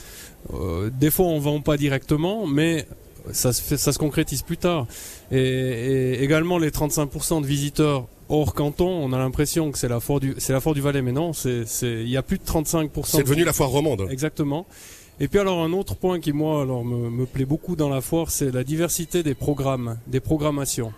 euh, 0.53 0.89
des 0.89 1.11
fois 1.11 1.25
on 1.25 1.39
vend 1.39 1.61
pas 1.61 1.77
directement, 1.77 2.47
mais 2.47 2.87
ça 3.31 3.53
se, 3.53 3.61
fait, 3.61 3.77
ça 3.77 3.91
se 3.91 3.99
concrétise 3.99 4.41
plus 4.41 4.57
tard. 4.57 4.87
Et, 5.31 5.37
et 5.39 6.23
également 6.23 6.57
les 6.57 6.69
35% 6.69 7.41
de 7.41 7.45
visiteurs 7.45 8.07
hors 8.31 8.53
canton, 8.53 8.87
on 8.87 9.11
a 9.13 9.17
l'impression 9.17 9.71
que 9.71 9.77
c'est 9.77 9.89
la 9.89 9.99
foire 9.99 10.19
du, 10.19 10.35
c'est 10.37 10.53
la 10.53 10.61
foire 10.61 10.73
du 10.73 10.81
Valais, 10.81 11.01
mais 11.01 11.11
non, 11.11 11.33
c'est, 11.33 11.65
il 11.83 12.09
y 12.09 12.17
a 12.17 12.23
plus 12.23 12.37
de 12.37 12.43
35%. 12.43 12.89
C'est 13.03 13.23
devenu 13.23 13.43
la 13.43 13.53
foire 13.53 13.69
romande. 13.69 14.07
Exactement. 14.09 14.65
Et 15.21 15.27
puis 15.27 15.37
alors 15.37 15.61
un 15.61 15.71
autre 15.71 15.95
point 15.95 16.19
qui 16.19 16.33
moi 16.33 16.63
alors 16.63 16.83
me, 16.83 17.11
me 17.11 17.27
plaît 17.27 17.45
beaucoup 17.45 17.75
dans 17.75 17.89
la 17.89 18.01
foire, 18.01 18.31
c'est 18.31 18.51
la 18.51 18.63
diversité 18.63 19.21
des 19.21 19.35
programmes, 19.35 19.99
des 20.07 20.19
programmations 20.19 20.93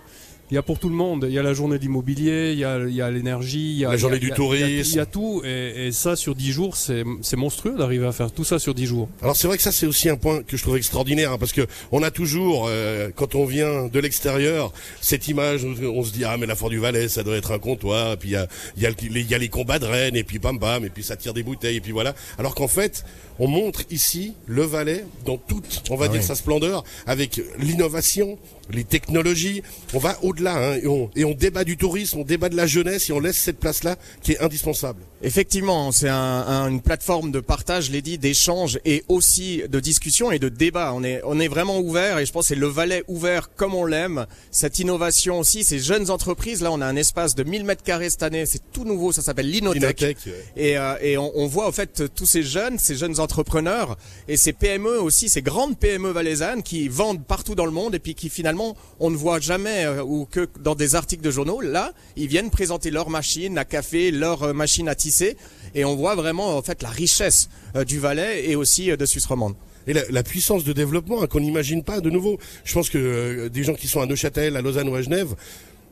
il 0.54 0.56
y 0.56 0.58
a 0.60 0.62
pour 0.62 0.78
tout 0.78 0.90
le 0.90 0.96
monde. 0.96 1.26
Il 1.28 1.34
y 1.34 1.40
a 1.40 1.42
la 1.42 1.54
journée 1.54 1.80
d'immobilier, 1.80 2.52
il 2.54 2.60
y 2.60 2.64
a, 2.64 2.78
il 2.78 2.94
y 2.94 3.02
a 3.02 3.10
l'énergie, 3.10 3.72
il 3.72 3.78
y 3.80 3.86
a 3.86 3.90
la 3.90 3.98
journée 3.98 4.20
du 4.20 4.30
tourisme. 4.30 4.92
Il 4.92 4.98
y, 4.98 5.00
a, 5.00 5.06
tout, 5.08 5.42
et, 5.44 5.88
et, 5.88 5.92
ça 5.92 6.16
sur 6.16 6.36
dix 6.36 6.52
jours, 6.52 6.76
c'est 6.76 7.04
monstrueux 7.36 7.76
d'arriver 7.76 8.06
à 8.06 8.12
faire 8.12 8.32
tout 8.32 8.44
ça 8.44 8.60
sur 8.60 8.76
dix 8.76 8.86
jours. 8.86 9.10
Alors 9.24 9.36
c'est 9.36 9.48
vrai 9.48 9.58
que 9.58 9.64
ça 9.64 9.72
c'est 9.72 9.88
aussi 9.88 10.10
un 10.10 10.16
point 10.16 10.44
que 10.44 10.56
je 10.56 10.62
trouve 10.62 10.78
extraordinaire 10.78 11.32
hein, 11.32 11.38
parce 11.40 11.54
que 11.54 11.66
on 11.92 12.04
a 12.04 12.12
toujours, 12.12 12.68
euh, 12.68 13.10
quand 13.16 13.34
on 13.34 13.46
vient 13.46 13.88
de 13.88 14.00
l'extérieur, 14.00 14.74
cette 15.02 15.28
image, 15.28 15.66
on 15.66 16.04
se 16.04 16.12
dit 16.12 16.24
ah 16.24 16.38
mais 16.38 16.46
la 16.46 16.56
Fort 16.56 16.70
du 16.70 16.78
Valais, 16.78 17.08
ça 17.08 17.24
doit 17.24 17.36
être 17.36 17.52
un 17.52 17.60
comptoir, 17.60 18.14
et 18.14 18.18
puis 18.18 18.30
il 18.30 18.34
y 18.34 18.36
a, 18.36 18.48
y, 18.78 18.86
a 18.86 18.90
les, 18.90 19.22
il 19.22 19.32
y 19.32 19.34
a 19.34 19.40
les 19.40 19.50
combats 19.50 19.80
de 19.80 19.86
rennes, 19.86 20.16
et 20.16 20.24
puis 20.24 20.38
bam 20.38 20.60
bam, 20.60 20.86
et 20.86 20.90
puis 20.90 21.02
ça 21.02 21.16
tire 21.16 21.34
des 21.34 21.42
bouteilles, 21.42 21.78
et 21.78 21.82
puis 21.82 21.94
voilà. 21.94 22.14
Alors 22.38 22.54
qu'en 22.54 22.68
fait, 22.68 23.04
on 23.40 23.48
montre 23.48 23.82
ici 23.90 24.34
le 24.46 24.64
Valais 24.64 25.06
dans 25.26 25.38
toute, 25.38 25.84
on 25.90 25.96
va 25.96 26.06
ah 26.06 26.10
dire 26.10 26.24
sa 26.24 26.36
splendeur, 26.36 26.84
avec 27.06 27.42
l'innovation, 27.58 28.38
les 28.70 28.84
technologies. 28.84 29.62
On 29.94 30.00
va 30.00 30.18
au-delà 30.24 30.56
hein, 30.56 30.76
et, 30.82 30.88
on, 30.88 31.10
et 31.16 31.26
on 31.26 31.34
débat 31.34 31.64
du 31.64 31.78
tourisme, 31.78 32.20
on 32.20 32.24
débat 32.24 32.50
de 32.50 32.56
la 32.56 32.68
jeunesse 32.68 33.10
et 33.10 33.14
on 33.14 33.20
laisse 33.20 33.38
cette 33.38 33.60
place-là 33.60 33.96
qui 34.22 34.34
est 34.34 34.40
indispensable. 34.40 35.02
Effectivement, 35.26 35.94
c'est 35.94 36.10
un, 36.10 36.68
une 36.68 36.82
plateforme 36.82 37.32
de 37.32 37.40
partage, 37.40 37.90
l'ai 37.90 38.02
dit, 38.02 38.18
d'échange 38.18 38.78
et 38.84 39.06
aussi 39.08 39.64
de 39.70 39.80
discussion 39.80 40.32
et 40.32 40.40
de 40.40 40.50
débat. 40.50 40.92
On 40.94 41.02
est, 41.02 41.22
on 41.24 41.40
est 41.40 41.48
vraiment 41.48 41.80
ouvert 41.80 42.20
et 42.20 42.26
je 42.26 42.32
pense 42.34 42.44
que 42.44 42.48
c'est 42.50 42.60
le 42.60 42.68
Valais 42.68 43.06
ouvert 43.08 43.50
comme 43.56 43.74
on 43.74 43.86
l'aime. 43.86 44.26
Cette 44.52 44.80
innovation 44.80 45.40
aussi, 45.40 45.64
ces 45.64 45.80
jeunes 45.80 46.10
entreprises, 46.10 46.62
là 46.62 46.74
on 46.74 46.82
a 46.82 46.86
un 46.86 46.98
espace 46.98 47.36
de 47.36 47.44
1000 47.44 47.64
mètres 47.64 47.84
carrés 47.84 48.10
cette 48.10 48.24
année, 48.24 48.46
c'est 48.46 48.72
tout 48.74 48.84
nouveau, 48.84 49.14
ça 49.14 49.22
s'appelle 49.22 49.50
l'Inotech. 49.50 50.28
Et, 50.58 50.78
euh, 50.78 50.96
et 51.02 51.18
on, 51.18 51.32
on, 51.38 51.48
voit 51.48 51.70
au 51.70 51.72
fait 51.72 52.04
tous 52.14 52.26
ces 52.26 52.44
jeunes, 52.44 52.78
ces 52.78 52.96
jeunes 52.96 53.22
entrepreneurs 53.22 53.98
et 54.28 54.36
ces 54.36 54.52
PME 54.52 55.00
aussi, 55.00 55.30
ces 55.30 55.42
grandes 55.42 55.80
PME 55.80 56.12
valaisannes 56.12 56.64
qui 56.64 56.90
vendent 56.90 57.24
partout 57.24 57.56
dans 57.56 57.66
le 57.66 57.72
monde 57.72 57.96
et 57.96 58.00
puis 58.00 58.14
qui 58.14 58.28
finalement 58.28 58.76
on 59.00 59.10
ne 59.10 59.16
voit 59.16 59.40
jamais 59.40 59.86
euh, 59.86 60.04
ou 60.04 60.26
que 60.30 60.50
dans 60.60 60.76
des 60.76 60.96
articles 60.96 61.24
de 61.24 61.32
journaux. 61.32 61.62
Là, 61.62 61.94
ils 62.18 62.28
viennent 62.28 62.50
présenter 62.50 62.92
leur 62.92 63.10
machine 63.10 63.58
à 63.58 63.64
café, 63.64 64.12
leur 64.12 64.44
euh, 64.44 64.54
machine 64.54 64.90
à 64.90 64.96
tisser, 64.96 65.13
et 65.76 65.86
on 65.86 65.96
voit 65.96 66.16
vraiment 66.16 66.58
en 66.58 66.62
fait 66.62 66.82
la 66.82 66.90
richesse 66.90 67.50
euh, 67.76 67.84
du 67.84 68.00
Valais 68.00 68.50
et 68.50 68.56
aussi 68.56 68.96
de 68.96 69.06
Suisse 69.06 69.26
romande 69.26 69.56
et 69.88 69.94
la, 69.94 70.24
puissance 70.24 70.64
de 70.64 70.72
développement 70.72 71.22
hein, 71.22 71.28
qu'on 71.28 71.42
n'imagine 71.42 71.84
pas 71.84 72.00
de 72.00 72.10
nouveau. 72.10 72.40
Je 72.64 72.74
pense 72.74 72.90
que 72.90 73.50
des 73.50 73.64
gens 73.64 73.74
qui 73.74 73.88
sont 73.88 74.00
à 74.00 74.06
Neuchâtel, 74.06 74.56
à 74.56 74.62
Lausanne 74.62 74.88
ou 74.88 74.96
à 74.96 75.02
Genève 75.02 75.36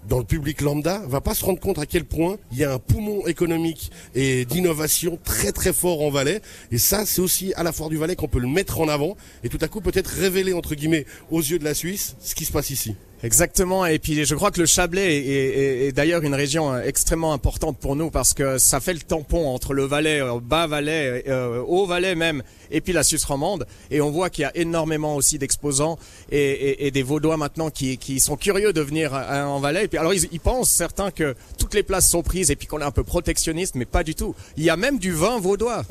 dans 0.08 0.18
le 0.18 0.24
public 0.24 0.62
lambda 0.62 1.02
va 1.08 1.22
pas 1.22 1.36
se 1.36 1.46
rendre 1.46 1.60
compte 1.60 1.78
à 1.78 1.86
quel 1.86 2.06
point 2.06 2.38
il 2.52 2.58
y 2.58 2.64
a 2.64 2.74
un 2.74 2.80
poumon 2.80 3.28
économique 3.28 3.92
et 4.16 4.46
d'innovation 4.46 5.20
très 5.24 5.52
très 5.52 5.74
fort 5.74 6.02
en 6.02 6.10
Valais. 6.10 6.42
Et 6.72 6.78
ça, 6.78 7.06
c'est 7.06 7.22
aussi 7.22 7.54
à 7.56 7.64
la 7.64 7.72
Foire 7.72 7.90
du 7.90 7.98
Valais 7.98 8.16
qu'on 8.16 8.28
peut 8.28 8.40
le 8.40 8.48
mettre 8.48 8.80
en 8.80 8.88
avant 8.88 9.16
et 9.44 9.50
tout 9.50 9.60
à 9.62 9.68
coup 9.68 9.82
peut-être 9.82 10.08
révéler 10.08 10.54
entre 10.54 10.76
guillemets 10.76 11.06
aux 11.30 11.42
yeux 11.42 11.60
de 11.60 11.64
la 11.64 11.74
Suisse 11.74 12.16
ce 12.20 12.36
qui 12.36 12.46
se 12.46 12.52
passe 12.52 12.70
ici. 12.70 12.96
Exactement, 13.24 13.86
et 13.86 14.00
puis 14.00 14.26
je 14.26 14.34
crois 14.34 14.50
que 14.50 14.60
le 14.60 14.66
Chablais 14.66 15.16
est, 15.16 15.88
est, 15.88 15.92
d'ailleurs 15.92 16.24
une 16.24 16.34
région 16.34 16.74
euh, 16.74 16.82
extrêmement 16.82 17.34
importante 17.34 17.78
pour 17.78 17.96
nous 17.96 18.10
parce 18.10 18.34
que 18.34 18.58
ça 18.58 18.80
fait 18.80 18.94
le 18.94 19.00
tampon 19.00 19.48
entre 19.48 19.76
le 19.76 19.84
Valais, 19.84 20.20
euh, 20.20 20.40
bas 20.42 20.66
Valais, 20.66 21.26
euh, 21.28 21.62
haut 21.68 21.86
Valais 21.86 22.16
même, 22.16 22.42
et 22.72 22.82
puis 22.82 22.94
la 22.94 23.04
Suisse 23.04 23.24
romande. 23.24 23.68
Et 23.92 24.02
on 24.02 24.10
voit 24.10 24.32
qu'il 24.32 24.42
y 24.42 24.46
a 24.46 24.58
énormément 24.58 25.16
aussi 25.16 25.38
d'exposants 25.38 26.00
et, 26.32 26.88
et, 26.88 26.90
des 26.90 27.04
Vaudois 27.04 27.38
maintenant 27.38 27.70
qui, 27.70 28.00
qui 28.00 28.20
sont 28.20 28.38
curieux 28.38 28.74
de 28.74 28.82
venir 28.82 29.14
en 29.14 29.60
Valais. 29.60 29.86
Et 29.86 29.88
puis 29.88 30.00
alors 30.00 30.16
ils, 30.16 30.28
ils, 30.32 30.40
pensent 30.40 30.72
certains 30.72 31.12
que 31.12 31.36
toutes 31.60 31.76
les 31.76 31.84
places 31.84 32.10
sont 32.10 32.24
prises 32.24 32.50
et 32.50 32.56
puis 32.56 32.66
qu'on 32.66 32.80
est 32.80 32.84
un 32.84 32.90
peu 32.92 33.04
protectionniste, 33.04 33.76
mais 33.76 33.86
pas 33.86 34.04
du 34.04 34.16
tout. 34.16 34.34
Il 34.58 34.64
y 34.64 34.72
a 34.72 34.78
même 34.78 34.98
du 34.98 35.12
vin 35.12 35.40
vaudois. 35.40 35.84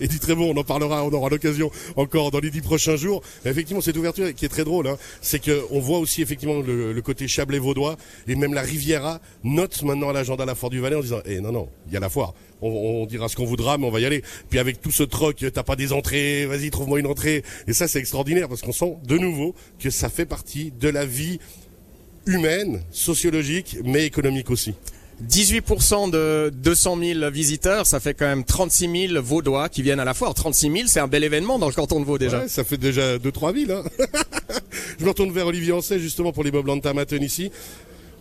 et 0.00 0.06
dit 0.06 0.20
très 0.20 0.36
bon, 0.36 0.54
on 0.54 0.60
en 0.60 0.64
parlera, 0.64 1.02
on 1.04 1.12
aura 1.12 1.28
l'occasion 1.28 1.72
encore 1.96 2.30
dans 2.30 2.38
les 2.38 2.50
dix 2.50 2.60
prochains 2.60 2.94
jours. 2.94 3.20
Effectivement, 3.44 3.80
cette 3.80 3.96
ouverture 3.96 4.32
qui 4.32 4.44
est 4.44 4.48
très 4.48 4.64
drôle, 4.64 4.86
hein, 4.86 4.96
c'est 5.20 5.40
qu'on 5.44 5.80
voit 5.80 5.98
aussi 5.98 6.19
effectivement 6.22 6.60
le, 6.60 7.00
côté 7.02 7.28
Chablais 7.28 7.58
vaudois 7.58 7.96
et 8.28 8.34
même 8.34 8.54
la 8.54 8.62
Riviera 8.62 9.20
note 9.42 9.82
maintenant 9.82 10.12
l'agenda 10.12 10.42
à 10.42 10.46
la 10.46 10.54
Foire 10.54 10.70
du 10.70 10.80
Valais 10.80 10.96
en 10.96 11.00
disant 11.00 11.20
eh 11.24 11.40
non 11.40 11.52
non 11.52 11.68
il 11.86 11.94
y 11.94 11.96
a 11.96 12.00
la 12.00 12.10
foire 12.10 12.34
on, 12.60 13.06
dira 13.06 13.28
ce 13.28 13.36
qu'on 13.36 13.46
voudra 13.46 13.78
mais 13.78 13.86
on 13.86 13.90
va 13.90 14.00
y 14.00 14.04
aller 14.04 14.22
puis 14.50 14.58
avec 14.58 14.80
tout 14.80 14.90
ce 14.90 15.02
troc 15.02 15.44
t'as 15.52 15.62
pas 15.62 15.76
des 15.76 15.92
entrées 15.92 16.46
vas-y 16.46 16.70
trouve-moi 16.70 17.00
une 17.00 17.06
entrée 17.06 17.42
et 17.66 17.72
ça 17.72 17.88
c'est 17.88 17.98
extraordinaire 17.98 18.48
parce 18.48 18.60
qu'on 18.60 18.72
sent 18.72 18.96
de 19.04 19.16
nouveau 19.16 19.54
que 19.78 19.90
ça 19.90 20.10
fait 20.10 20.26
partie 20.26 20.72
de 20.78 20.88
la 20.88 21.06
vie 21.06 21.38
humaine, 22.26 22.82
sociologique, 22.90 23.78
mais 23.84 24.04
économique 24.06 24.50
aussi. 24.50 24.74
18% 25.28 26.10
de 26.10 26.50
200 26.54 26.98
000 26.98 27.30
visiteurs, 27.30 27.86
ça 27.86 28.00
fait 28.00 28.14
quand 28.14 28.26
même 28.26 28.44
36 28.44 29.08
000 29.08 29.22
Vaudois 29.22 29.68
qui 29.68 29.82
viennent 29.82 30.00
à 30.00 30.04
la 30.06 30.14
foire. 30.14 30.32
36 30.32 30.72
000, 30.72 30.76
c'est 30.86 31.00
un 31.00 31.08
bel 31.08 31.24
événement 31.24 31.58
dans 31.58 31.66
le 31.66 31.74
canton 31.74 32.00
de 32.00 32.06
Vaud 32.06 32.16
déjà. 32.16 32.40
Ouais, 32.40 32.48
ça 32.48 32.64
fait 32.64 32.78
déjà 32.78 33.18
deux 33.18 33.32
trois 33.32 33.52
villes. 33.52 33.72
Hein. 33.72 33.84
Je 35.00 35.04
me 35.06 35.08
retourne 35.08 35.32
vers 35.32 35.46
Olivier 35.46 35.72
Ancet 35.72 35.98
justement 35.98 36.30
pour 36.30 36.44
les 36.44 36.50
en 36.54 36.78
Tamaten 36.78 37.22
ici. 37.22 37.50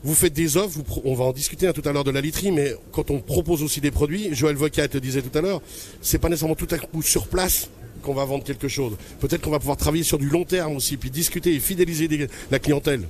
Vous 0.02 0.16
faites 0.16 0.32
des 0.32 0.56
offres, 0.56 0.80
on 1.04 1.14
va 1.14 1.26
en 1.26 1.34
discuter 1.34 1.68
hein, 1.68 1.74
tout 1.74 1.82
à 1.84 1.92
l'heure 1.92 2.06
de 2.06 2.12
la 2.12 2.22
literie, 2.22 2.52
mais 2.54 2.74
quand 2.94 3.12
on 3.12 3.20
propose 3.20 3.64
aussi 3.64 3.82
des 3.82 3.92
produits, 3.92 4.30
Joël 4.32 4.56
Vocat 4.56 4.88
te 4.88 4.98
disait 4.98 5.22
tout 5.22 5.38
à 5.38 5.42
l'heure, 5.42 5.62
c'est 6.02 6.20
pas 6.20 6.30
nécessairement 6.30 6.56
tout 6.56 6.70
à 6.72 6.78
coup 6.78 7.02
sur 7.02 7.28
place 7.28 7.68
qu'on 8.02 8.14
va 8.14 8.24
vendre 8.24 8.46
quelque 8.46 8.70
chose. 8.70 8.94
Peut-être 9.20 9.42
qu'on 9.42 9.50
va 9.50 9.60
pouvoir 9.60 9.76
travailler 9.76 10.06
sur 10.06 10.18
du 10.18 10.30
long 10.30 10.46
terme 10.46 10.78
aussi, 10.78 10.96
puis 10.96 11.10
discuter 11.10 11.54
et 11.54 11.60
fidéliser 11.60 12.30
la 12.50 12.60
clientèle. 12.60 13.02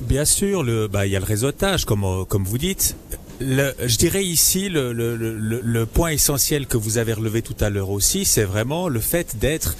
Bien 0.00 0.26
sûr, 0.26 0.66
bah, 0.90 1.06
il 1.06 1.12
y 1.12 1.16
a 1.16 1.18
le 1.18 1.24
réseautage, 1.24 1.86
comme, 1.86 2.04
euh, 2.04 2.24
vous 2.30 2.58
dites. 2.58 2.94
Je 3.40 3.96
dirais 3.96 4.22
ici, 4.22 4.68
le 4.68 5.84
point 5.86 6.10
essentiel 6.10 6.66
que 6.66 6.76
vous 6.76 6.98
avez 6.98 7.14
relevé 7.14 7.40
tout 7.40 7.56
à 7.58 7.70
l'heure 7.70 7.88
aussi, 7.88 8.26
c'est 8.26 8.44
vraiment 8.44 8.88
le 8.88 9.00
fait 9.00 9.38
d'être 9.38 9.76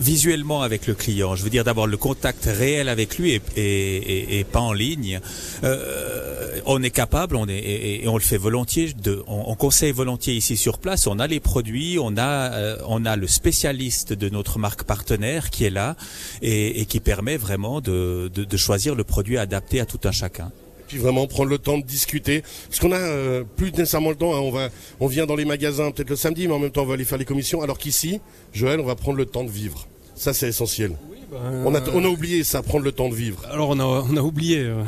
visuellement 0.00 0.62
avec 0.62 0.86
le 0.86 0.94
client. 0.94 1.36
Je 1.36 1.44
veux 1.44 1.50
dire 1.50 1.64
d'avoir 1.64 1.86
le 1.86 1.96
contact 1.96 2.44
réel 2.46 2.88
avec 2.88 3.18
lui 3.18 3.32
et, 3.32 3.42
et, 3.56 4.38
et, 4.38 4.44
pas 4.44 4.60
en 4.60 4.72
ligne. 4.72 5.20
Euh, 5.62 6.60
on 6.66 6.82
est 6.82 6.90
capable, 6.90 7.36
on 7.36 7.46
est 7.46 7.58
et, 7.58 8.08
on 8.08 8.14
le 8.14 8.22
fait 8.22 8.36
volontiers. 8.36 8.92
De, 8.92 9.22
on, 9.26 9.44
on, 9.46 9.54
conseille 9.54 9.92
volontiers 9.92 10.34
ici 10.34 10.56
sur 10.56 10.78
place. 10.78 11.06
On 11.06 11.18
a 11.18 11.26
les 11.26 11.40
produits, 11.40 11.98
on 12.00 12.16
a 12.16 12.52
euh, 12.52 12.76
on 12.86 13.04
a 13.04 13.16
le 13.16 13.26
spécialiste 13.26 14.12
de 14.12 14.28
notre 14.28 14.58
marque 14.58 14.84
partenaire 14.84 15.50
qui 15.50 15.64
est 15.64 15.70
là 15.70 15.96
et, 16.42 16.80
et 16.80 16.86
qui 16.86 17.00
permet 17.00 17.36
vraiment 17.36 17.80
de, 17.80 18.30
de, 18.32 18.44
de 18.44 18.56
choisir 18.56 18.94
le 18.94 19.04
produit 19.04 19.38
adapté 19.38 19.80
à 19.80 19.86
tout 19.86 20.00
un 20.04 20.12
chacun 20.12 20.50
puis 20.90 20.98
vraiment 20.98 21.28
prendre 21.28 21.50
le 21.50 21.58
temps 21.58 21.78
de 21.78 21.84
discuter. 21.84 22.42
Parce 22.68 22.80
qu'on 22.80 22.90
a 22.90 22.98
euh, 22.98 23.44
plus 23.56 23.70
nécessairement 23.70 24.10
le 24.10 24.16
temps. 24.16 24.34
Hein, 24.34 24.40
on 24.40 24.50
va, 24.50 24.70
on 24.98 25.06
vient 25.06 25.24
dans 25.24 25.36
les 25.36 25.44
magasins 25.44 25.92
peut-être 25.92 26.10
le 26.10 26.16
samedi, 26.16 26.48
mais 26.48 26.54
en 26.54 26.58
même 26.58 26.72
temps 26.72 26.82
on 26.82 26.86
va 26.86 26.94
aller 26.94 27.04
faire 27.04 27.18
les 27.18 27.24
commissions. 27.24 27.62
Alors 27.62 27.78
qu'ici, 27.78 28.20
Joël, 28.52 28.80
on 28.80 28.84
va 28.84 28.96
prendre 28.96 29.16
le 29.16 29.26
temps 29.26 29.44
de 29.44 29.50
vivre. 29.50 29.86
Ça 30.16 30.34
c'est 30.34 30.48
essentiel. 30.48 30.96
Oui, 31.08 31.18
ben, 31.30 31.62
on, 31.64 31.74
a, 31.76 31.80
on 31.94 32.04
a 32.04 32.08
oublié 32.08 32.42
ça, 32.42 32.60
prendre 32.62 32.84
le 32.84 32.90
temps 32.90 33.08
de 33.08 33.14
vivre. 33.14 33.46
Alors 33.52 33.68
on 33.68 33.78
a, 33.78 33.84
on 33.84 34.16
a 34.16 34.20
oublié. 34.20 34.58
Euh, 34.58 34.82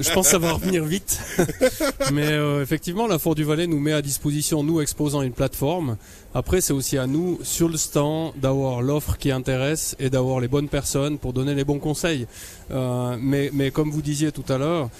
je 0.00 0.12
pense 0.12 0.26
que 0.26 0.32
ça 0.32 0.38
va 0.38 0.52
revenir 0.52 0.84
vite. 0.84 1.18
Mais 2.12 2.26
euh, 2.26 2.62
effectivement, 2.62 3.06
la 3.06 3.18
Foire 3.18 3.34
du 3.34 3.44
Valais 3.44 3.66
nous 3.66 3.80
met 3.80 3.92
à 3.92 4.02
disposition, 4.02 4.62
nous 4.62 4.80
exposant 4.80 5.22
une 5.22 5.32
plateforme. 5.32 5.96
Après, 6.34 6.60
c'est 6.60 6.72
aussi 6.72 6.98
à 6.98 7.06
nous, 7.06 7.38
sur 7.42 7.68
le 7.68 7.76
stand, 7.76 8.32
d'avoir 8.36 8.82
l'offre 8.82 9.16
qui 9.16 9.30
intéresse 9.30 9.96
et 9.98 10.10
d'avoir 10.10 10.40
les 10.40 10.48
bonnes 10.48 10.68
personnes 10.68 11.18
pour 11.18 11.32
donner 11.32 11.54
les 11.54 11.64
bons 11.64 11.78
conseils. 11.78 12.26
Euh, 12.70 13.16
mais, 13.20 13.50
mais 13.52 13.70
comme 13.70 13.90
vous 13.90 14.02
disiez 14.02 14.32
tout 14.32 14.44
à 14.48 14.58
l'heure, 14.58 14.90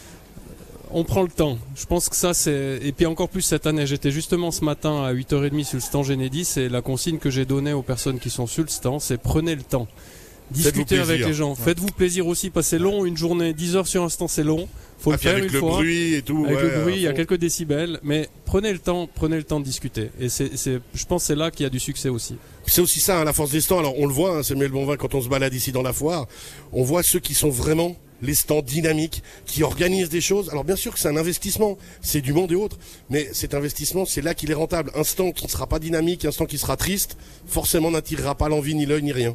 on 0.91 1.05
prend 1.05 1.23
le 1.23 1.29
temps. 1.29 1.59
Je 1.75 1.87
pense 1.87 2.09
que 2.09 2.17
ça 2.17 2.35
c'est 2.35 2.79
et 2.83 2.93
puis 2.93 3.07
encore 3.07 3.29
plus 3.29 3.43
cette 3.43 3.67
année. 3.67 3.87
J'étais 3.87 4.11
justement 4.11 4.51
ce 4.51 4.65
matin 4.65 5.05
à 5.05 5.13
8h30 5.13 5.65
sur 5.65 5.77
le 5.77 5.81
stand 5.81 6.05
Genédis 6.05 6.55
et 6.57 6.69
la 6.69 6.83
consigne 6.83 7.19
que 7.19 7.31
j'ai 7.31 7.45
donnée 7.45 7.73
aux 7.73 7.83
personnes 7.83 8.19
qui 8.19 8.31
sont 8.31 8.47
sur 8.47 8.63
le 8.63 8.69
stand, 8.69 9.01
c'est 9.01 9.19
prenez 9.19 9.55
le 9.55 9.63
temps. 9.63 9.89
Discutez 10.51 10.99
avec 10.99 11.25
les 11.25 11.35
gens. 11.35 11.51
Ouais. 11.51 11.57
Faites-vous 11.65 11.89
plaisir 11.89 12.27
aussi 12.27 12.53
c'est 12.63 12.79
long 12.79 13.05
une 13.05 13.17
journée, 13.17 13.53
10 13.53 13.77
heures 13.77 13.87
sur 13.87 14.03
un 14.03 14.09
stand 14.09 14.29
c'est 14.29 14.45
long. 14.45 14.69
Faut 14.99 15.11
ah, 15.11 15.15
le 15.15 15.19
faire 15.19 15.33
avec 15.33 15.49
une 15.49 15.53
le 15.53 15.59
fois. 15.59 15.73
bruit 15.73 16.15
et 16.15 16.23
tout. 16.23 16.45
Avec 16.47 16.57
ouais, 16.57 16.63
le 16.63 16.81
bruit, 16.83 16.95
il 16.97 17.03
y 17.03 17.07
a 17.07 17.13
quelques 17.13 17.37
décibels, 17.37 18.01
mais 18.03 18.29
prenez 18.47 18.73
le 18.73 18.79
temps, 18.79 19.09
prenez 19.15 19.37
le 19.37 19.43
temps 19.43 19.61
de 19.61 19.65
discuter. 19.65 20.11
Et 20.19 20.29
c'est, 20.31 20.51
je 20.57 21.05
pense 21.05 21.23
que 21.23 21.27
c'est 21.27 21.35
là 21.35 21.51
qu'il 21.51 21.65
y 21.65 21.67
a 21.67 21.71
du 21.71 21.81
succès 21.81 22.09
aussi. 22.09 22.37
C'est 22.67 22.81
aussi 22.81 23.01
ça, 23.01 23.21
hein, 23.21 23.25
la 23.25 23.33
force 23.33 23.51
des 23.51 23.61
stands. 23.61 23.79
Alors 23.79 23.99
on 23.99 24.07
le 24.07 24.13
voit, 24.13 24.39
hein, 24.39 24.43
c'est 24.43 24.55
le 24.55 24.69
bon 24.69 24.87
vin 24.87 24.97
quand 24.97 25.15
on 25.15 25.21
se 25.21 25.29
balade 25.29 25.53
ici 25.53 25.71
dans 25.73 25.83
la 25.83 25.93
foire. 25.93 26.27
On 26.73 26.83
voit 26.83 27.03
ceux 27.03 27.21
qui 27.21 27.35
sont 27.35 27.51
vraiment 27.51 27.97
les 28.23 28.35
stands 28.35 28.63
dynamiques 28.63 29.23
qui 29.45 29.63
organisent 29.63 30.09
des 30.09 30.21
choses. 30.21 30.51
Alors 30.51 30.65
bien 30.65 30.77
sûr 30.77 30.93
que 30.93 30.99
c'est 30.99 31.09
un 31.09 31.17
investissement, 31.17 31.79
c'est 32.01 32.21
du 32.21 32.33
monde 32.33 32.53
et 32.53 32.57
autres, 32.57 32.79
mais 33.11 33.29
cet 33.33 33.55
investissement, 33.55 34.05
c'est 34.05 34.23
là 34.23 34.35
qu'il 34.35 34.51
est 34.51 34.55
rentable. 34.55 34.91
Un 34.95 35.05
stand 35.05 35.35
qui 35.35 35.45
ne 35.45 35.51
sera 35.51 35.67
pas 35.67 35.79
dynamique, 35.79 36.25
un 36.25 36.33
stand 36.33 36.49
qui 36.49 36.59
sera 36.59 36.77
triste, 36.77 37.17
forcément 37.47 37.91
n'attirera 37.91 38.35
pas 38.35 38.49
l'envie, 38.49 38.75
ni 38.75 38.87
l'œil, 38.87 39.03
ni 39.03 39.13
rien. 39.13 39.35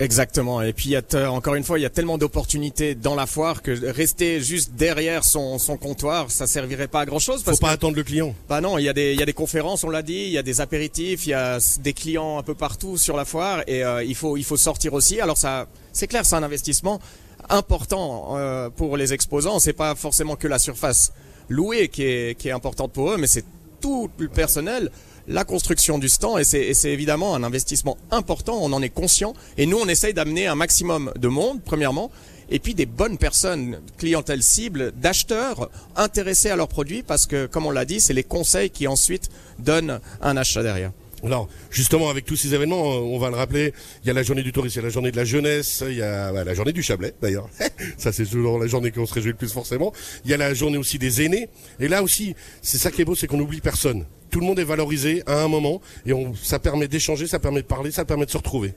Exactement. 0.00 0.62
Et 0.62 0.72
puis, 0.72 0.90
il 0.90 0.92
y 0.92 0.96
a 0.96 1.32
encore 1.32 1.56
une 1.56 1.64
fois, 1.64 1.78
il 1.78 1.82
y 1.82 1.86
a 1.86 1.90
tellement 1.90 2.18
d'opportunités 2.18 2.94
dans 2.94 3.16
la 3.16 3.26
foire 3.26 3.62
que 3.62 3.72
rester 3.90 4.40
juste 4.40 4.72
derrière 4.74 5.24
son, 5.24 5.58
son 5.58 5.76
comptoir, 5.76 6.30
ça 6.30 6.46
servirait 6.46 6.86
pas 6.86 7.00
à 7.00 7.06
grand 7.06 7.18
chose. 7.18 7.42
Faut 7.42 7.56
pas 7.56 7.70
attendre 7.70 7.96
le 7.96 8.04
client. 8.04 8.34
Bah 8.48 8.60
non, 8.60 8.78
il 8.78 8.84
y 8.84 8.88
a 8.88 8.92
des, 8.92 9.12
il 9.12 9.18
y 9.18 9.22
a 9.22 9.26
des 9.26 9.32
conférences, 9.32 9.82
on 9.82 9.90
l'a 9.90 10.02
dit, 10.02 10.24
il 10.26 10.30
y 10.30 10.38
a 10.38 10.42
des 10.42 10.60
apéritifs, 10.60 11.26
il 11.26 11.30
y 11.30 11.34
a 11.34 11.58
des 11.80 11.92
clients 11.92 12.38
un 12.38 12.44
peu 12.44 12.54
partout 12.54 12.96
sur 12.96 13.16
la 13.16 13.24
foire 13.24 13.64
et 13.66 13.82
euh, 13.82 14.04
il 14.04 14.14
faut, 14.14 14.36
il 14.36 14.44
faut 14.44 14.56
sortir 14.56 14.94
aussi. 14.94 15.20
Alors 15.20 15.36
ça, 15.36 15.66
c'est 15.92 16.06
clair, 16.06 16.24
c'est 16.24 16.36
un 16.36 16.44
investissement 16.44 17.00
important 17.48 18.36
euh, 18.36 18.70
pour 18.70 18.96
les 18.96 19.12
exposants. 19.12 19.58
C'est 19.58 19.72
pas 19.72 19.94
forcément 19.94 20.36
que 20.36 20.48
la 20.48 20.58
surface 20.58 21.12
louée 21.48 21.88
qui 21.88 22.04
est, 22.04 22.38
qui 22.38 22.48
est 22.48 22.52
importante 22.52 22.92
pour 22.92 23.10
eux, 23.10 23.16
mais 23.16 23.26
c'est 23.26 23.44
tout 23.80 24.10
le 24.18 24.28
personnel 24.28 24.90
la 25.28 25.44
construction 25.44 25.98
du 25.98 26.08
stand. 26.08 26.40
Et 26.40 26.74
c'est 26.74 26.90
évidemment 26.90 27.34
un 27.34 27.42
investissement 27.42 27.96
important, 28.10 28.58
on 28.60 28.72
en 28.72 28.82
est 28.82 28.88
conscient. 28.88 29.34
Et 29.56 29.66
nous 29.66 29.78
on 29.78 29.86
essaye 29.86 30.14
d'amener 30.14 30.46
un 30.46 30.54
maximum 30.54 31.12
de 31.16 31.28
monde 31.28 31.60
premièrement. 31.64 32.10
Et 32.50 32.58
puis 32.60 32.74
des 32.74 32.86
bonnes 32.86 33.18
personnes, 33.18 33.78
clientèle 33.98 34.42
cible, 34.42 34.92
d'acheteurs 34.92 35.68
intéressés 35.96 36.48
à 36.48 36.56
leurs 36.56 36.68
produits. 36.68 37.02
Parce 37.02 37.26
que 37.26 37.46
comme 37.46 37.66
on 37.66 37.70
l'a 37.70 37.84
dit, 37.84 38.00
c'est 38.00 38.14
les 38.14 38.24
conseils 38.24 38.70
qui 38.70 38.86
ensuite 38.86 39.28
donnent 39.58 40.00
un 40.22 40.36
achat 40.36 40.62
derrière. 40.62 40.92
Alors, 41.24 41.48
justement, 41.70 42.10
avec 42.10 42.24
tous 42.24 42.36
ces 42.36 42.54
événements, 42.54 42.82
on 42.82 43.18
va 43.18 43.30
le 43.30 43.36
rappeler, 43.36 43.72
il 44.04 44.06
y 44.06 44.10
a 44.10 44.12
la 44.12 44.22
journée 44.22 44.42
du 44.42 44.52
tourisme, 44.52 44.78
il 44.78 44.82
y 44.82 44.84
a 44.84 44.86
la 44.86 44.92
journée 44.92 45.10
de 45.10 45.16
la 45.16 45.24
jeunesse, 45.24 45.82
il 45.86 45.96
y 45.96 46.02
a 46.02 46.32
bah, 46.32 46.44
la 46.44 46.54
journée 46.54 46.72
du 46.72 46.82
Chablais, 46.82 47.12
d'ailleurs. 47.20 47.48
ça, 47.98 48.12
c'est 48.12 48.24
toujours 48.24 48.58
la 48.58 48.68
journée 48.68 48.92
qu'on 48.92 49.06
se 49.06 49.14
réjouit 49.14 49.32
le 49.32 49.36
plus, 49.36 49.52
forcément. 49.52 49.92
Il 50.24 50.30
y 50.30 50.34
a 50.34 50.36
la 50.36 50.54
journée 50.54 50.78
aussi 50.78 50.98
des 50.98 51.24
aînés. 51.24 51.48
Et 51.80 51.88
là 51.88 52.02
aussi, 52.02 52.36
c'est 52.62 52.78
ça 52.78 52.90
qui 52.90 53.02
est 53.02 53.04
beau, 53.04 53.16
c'est 53.16 53.26
qu'on 53.26 53.38
n'oublie 53.38 53.60
personne. 53.60 54.04
Tout 54.30 54.40
le 54.40 54.46
monde 54.46 54.58
est 54.58 54.64
valorisé 54.64 55.22
à 55.26 55.42
un 55.42 55.48
moment, 55.48 55.80
et 56.06 56.12
on, 56.12 56.34
ça 56.34 56.58
permet 56.58 56.86
d'échanger, 56.86 57.26
ça 57.26 57.38
permet 57.38 57.62
de 57.62 57.66
parler, 57.66 57.90
ça 57.90 58.04
permet 58.04 58.26
de 58.26 58.30
se 58.30 58.36
retrouver. 58.36 58.74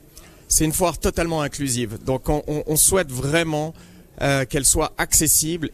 C'est 0.48 0.64
une 0.64 0.72
foire 0.72 0.98
totalement 0.98 1.42
inclusive. 1.42 1.98
Donc, 2.04 2.28
on, 2.28 2.42
on 2.46 2.76
souhaite 2.76 3.10
vraiment 3.10 3.72
euh, 4.20 4.44
qu'elle 4.44 4.64
soit 4.64 4.92
accessible 4.98 5.70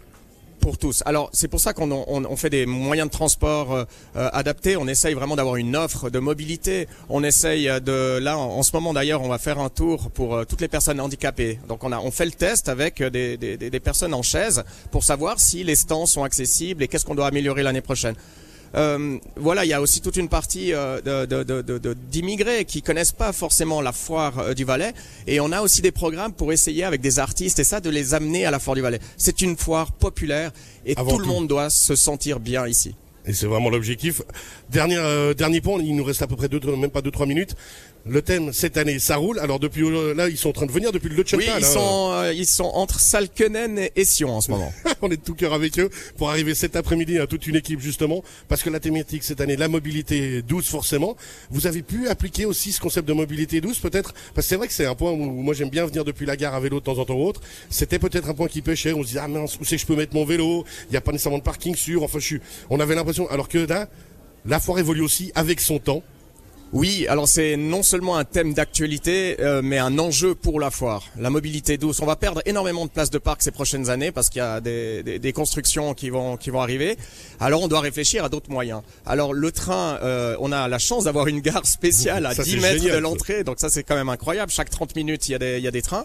pour 0.58 0.78
tous. 0.78 1.02
Alors 1.06 1.30
c'est 1.32 1.48
pour 1.48 1.60
ça 1.60 1.72
qu'on 1.72 1.90
on, 1.90 2.24
on 2.24 2.36
fait 2.36 2.50
des 2.50 2.66
moyens 2.66 3.08
de 3.08 3.12
transport 3.12 3.72
euh, 3.72 3.84
adaptés. 4.14 4.76
On 4.76 4.86
essaye 4.86 5.14
vraiment 5.14 5.36
d'avoir 5.36 5.56
une 5.56 5.76
offre 5.76 6.10
de 6.10 6.18
mobilité. 6.18 6.88
On 7.08 7.22
essaye 7.24 7.66
de 7.80 8.18
là 8.18 8.36
en, 8.38 8.58
en 8.58 8.62
ce 8.62 8.72
moment 8.72 8.92
d'ailleurs 8.92 9.22
on 9.22 9.28
va 9.28 9.38
faire 9.38 9.58
un 9.58 9.68
tour 9.68 10.10
pour 10.10 10.34
euh, 10.34 10.44
toutes 10.44 10.60
les 10.60 10.68
personnes 10.68 11.00
handicapées. 11.00 11.58
Donc 11.68 11.84
on 11.84 11.92
a 11.92 11.98
on 11.98 12.10
fait 12.10 12.26
le 12.26 12.32
test 12.32 12.68
avec 12.68 13.02
des, 13.02 13.36
des, 13.36 13.56
des 13.56 13.80
personnes 13.80 14.14
en 14.14 14.22
chaise 14.22 14.64
pour 14.90 15.04
savoir 15.04 15.40
si 15.40 15.64
les 15.64 15.76
stands 15.76 16.06
sont 16.06 16.24
accessibles 16.24 16.82
et 16.82 16.88
qu'est-ce 16.88 17.04
qu'on 17.04 17.14
doit 17.14 17.26
améliorer 17.28 17.62
l'année 17.62 17.80
prochaine. 17.80 18.14
Euh, 18.74 19.18
voilà, 19.36 19.64
il 19.64 19.68
y 19.68 19.72
a 19.72 19.80
aussi 19.80 20.00
toute 20.00 20.16
une 20.16 20.28
partie 20.28 20.72
euh, 20.74 21.00
d'immigrés 22.10 22.64
qui 22.64 22.82
connaissent 22.82 23.12
pas 23.12 23.32
forcément 23.32 23.80
la 23.80 23.92
foire 23.92 24.38
euh, 24.38 24.54
du 24.54 24.64
Valais, 24.64 24.92
et 25.26 25.40
on 25.40 25.52
a 25.52 25.60
aussi 25.62 25.82
des 25.82 25.92
programmes 25.92 26.32
pour 26.32 26.52
essayer 26.52 26.84
avec 26.84 27.00
des 27.00 27.18
artistes 27.18 27.58
et 27.58 27.64
ça 27.64 27.80
de 27.80 27.90
les 27.90 28.14
amener 28.14 28.44
à 28.46 28.50
la 28.50 28.58
foire 28.58 28.74
du 28.74 28.82
Valais. 28.82 29.00
C'est 29.16 29.40
une 29.40 29.56
foire 29.56 29.92
populaire 29.92 30.52
et 30.84 30.96
Avant 30.96 31.12
tout 31.12 31.18
le 31.18 31.24
tout. 31.24 31.30
monde 31.30 31.48
doit 31.48 31.70
se 31.70 31.94
sentir 31.96 32.40
bien 32.40 32.66
ici. 32.66 32.94
Et 33.26 33.34
c'est 33.34 33.46
vraiment 33.46 33.68
l'objectif. 33.68 34.22
Dernier, 34.70 34.96
euh, 34.96 35.34
dernier 35.34 35.60
point, 35.60 35.78
il 35.82 35.94
nous 35.94 36.04
reste 36.04 36.22
à 36.22 36.26
peu 36.26 36.34
près 36.34 36.48
deux, 36.48 36.60
même 36.76 36.90
pas 36.90 37.02
deux, 37.02 37.10
trois 37.10 37.26
minutes. 37.26 37.56
Le 38.06 38.22
thème 38.22 38.52
cette 38.52 38.76
année, 38.76 38.98
ça 38.98 39.16
roule. 39.16 39.38
Alors 39.38 39.58
depuis 39.58 39.82
euh, 39.82 40.14
là, 40.14 40.28
ils 40.28 40.38
sont 40.38 40.48
en 40.48 40.52
train 40.52 40.66
de 40.66 40.72
venir 40.72 40.92
depuis 40.92 41.08
le 41.08 41.16
Le 41.16 41.24
Oui, 41.36 41.46
ils 41.58 41.64
sont, 41.64 42.10
euh, 42.12 42.32
ils 42.32 42.46
sont 42.46 42.64
entre 42.64 43.00
Salkenen 43.00 43.88
et 43.94 44.04
Sion 44.04 44.34
en 44.34 44.40
ce 44.40 44.50
moment. 44.50 44.72
On 45.02 45.10
est 45.10 45.16
de 45.16 45.22
tout 45.22 45.34
cœur 45.34 45.52
avec 45.52 45.78
eux 45.78 45.90
pour 46.16 46.30
arriver 46.30 46.54
cet 46.54 46.76
après-midi 46.76 47.18
à 47.18 47.26
toute 47.26 47.46
une 47.46 47.56
équipe 47.56 47.80
justement, 47.80 48.22
parce 48.48 48.62
que 48.62 48.70
la 48.70 48.80
thématique 48.80 49.24
cette 49.24 49.40
année, 49.40 49.56
la 49.56 49.68
mobilité 49.68 50.42
douce 50.42 50.68
forcément. 50.68 51.16
Vous 51.50 51.66
avez 51.66 51.82
pu 51.82 52.08
appliquer 52.08 52.46
aussi 52.46 52.72
ce 52.72 52.80
concept 52.80 53.06
de 53.06 53.12
mobilité 53.12 53.60
douce 53.60 53.78
peut-être, 53.78 54.14
parce 54.34 54.46
que 54.46 54.48
c'est 54.50 54.56
vrai 54.56 54.68
que 54.68 54.74
c'est 54.74 54.86
un 54.86 54.94
point 54.94 55.10
où 55.12 55.16
moi 55.16 55.54
j'aime 55.54 55.70
bien 55.70 55.84
venir 55.84 56.04
depuis 56.04 56.26
la 56.26 56.36
gare 56.36 56.54
à 56.54 56.60
vélo 56.60 56.80
de 56.80 56.84
temps 56.84 56.98
en 56.98 57.04
temps 57.04 57.14
ou 57.14 57.26
autre. 57.26 57.42
C'était 57.68 57.98
peut-être 57.98 58.28
un 58.28 58.34
point 58.34 58.48
qui 58.48 58.62
pêchait. 58.62 58.92
On 58.92 59.02
se 59.02 59.08
dit 59.08 59.18
ah 59.18 59.28
mince, 59.28 59.58
où 59.60 59.64
c'est 59.64 59.76
que 59.76 59.82
je 59.82 59.86
peux 59.86 59.96
mettre 59.96 60.14
mon 60.14 60.24
vélo? 60.24 60.64
Il 60.88 60.92
n'y 60.92 60.96
a 60.96 61.00
pas 61.00 61.12
nécessairement 61.12 61.38
de 61.38 61.42
parking 61.42 61.74
sûr. 61.74 62.02
Enfin, 62.02 62.18
je 62.18 62.24
suis. 62.24 62.40
On 62.70 62.80
avait 62.80 62.94
l'impression, 62.94 63.28
alors 63.30 63.48
que 63.48 63.58
là, 63.58 63.88
la 64.46 64.60
foire 64.60 64.78
évolue 64.78 65.02
aussi 65.02 65.30
avec 65.34 65.60
son 65.60 65.78
temps. 65.78 66.02
Oui, 66.72 67.06
alors 67.08 67.26
c'est 67.26 67.56
non 67.56 67.82
seulement 67.82 68.18
un 68.18 68.24
thème 68.24 68.52
d'actualité, 68.52 69.36
euh, 69.40 69.62
mais 69.64 69.78
un 69.78 69.98
enjeu 69.98 70.34
pour 70.34 70.60
la 70.60 70.70
foire. 70.70 71.02
La 71.18 71.30
mobilité 71.30 71.78
douce. 71.78 72.00
On 72.00 72.06
va 72.06 72.16
perdre 72.16 72.42
énormément 72.44 72.84
de 72.84 72.90
places 72.90 73.08
de 73.08 73.16
parc 73.16 73.40
ces 73.40 73.50
prochaines 73.50 73.88
années 73.88 74.12
parce 74.12 74.28
qu'il 74.28 74.40
y 74.40 74.42
a 74.42 74.60
des, 74.60 75.02
des, 75.02 75.18
des, 75.18 75.32
constructions 75.32 75.94
qui 75.94 76.10
vont 76.10 76.36
qui 76.36 76.50
vont 76.50 76.60
arriver. 76.60 76.98
Alors 77.40 77.62
on 77.62 77.68
doit 77.68 77.80
réfléchir 77.80 78.22
à 78.22 78.28
d'autres 78.28 78.50
moyens. 78.50 78.82
Alors 79.06 79.32
le 79.32 79.50
train, 79.50 79.98
euh, 80.02 80.36
on 80.40 80.52
a 80.52 80.68
la 80.68 80.78
chance 80.78 81.04
d'avoir 81.04 81.26
une 81.26 81.40
gare 81.40 81.64
spéciale 81.66 82.26
à 82.26 82.34
Ça, 82.34 82.42
10 82.42 82.50
c'est 82.50 82.60
mètres 82.60 82.82
génial, 82.82 82.96
de 82.96 83.00
l'entrée, 83.00 83.44
donc 83.44 83.60
ça 83.60 83.70
c'est 83.70 83.82
quand 83.82 83.96
même 83.96 84.10
incroyable. 84.10 84.52
Chaque 84.52 84.68
30 84.68 84.94
minutes 84.94 85.26
il 85.28 85.32
y 85.32 85.34
a 85.34 85.38
des 85.38 85.56
il 85.56 85.64
y 85.64 85.68
a 85.68 85.72
des 85.72 85.82
trains. 85.82 86.04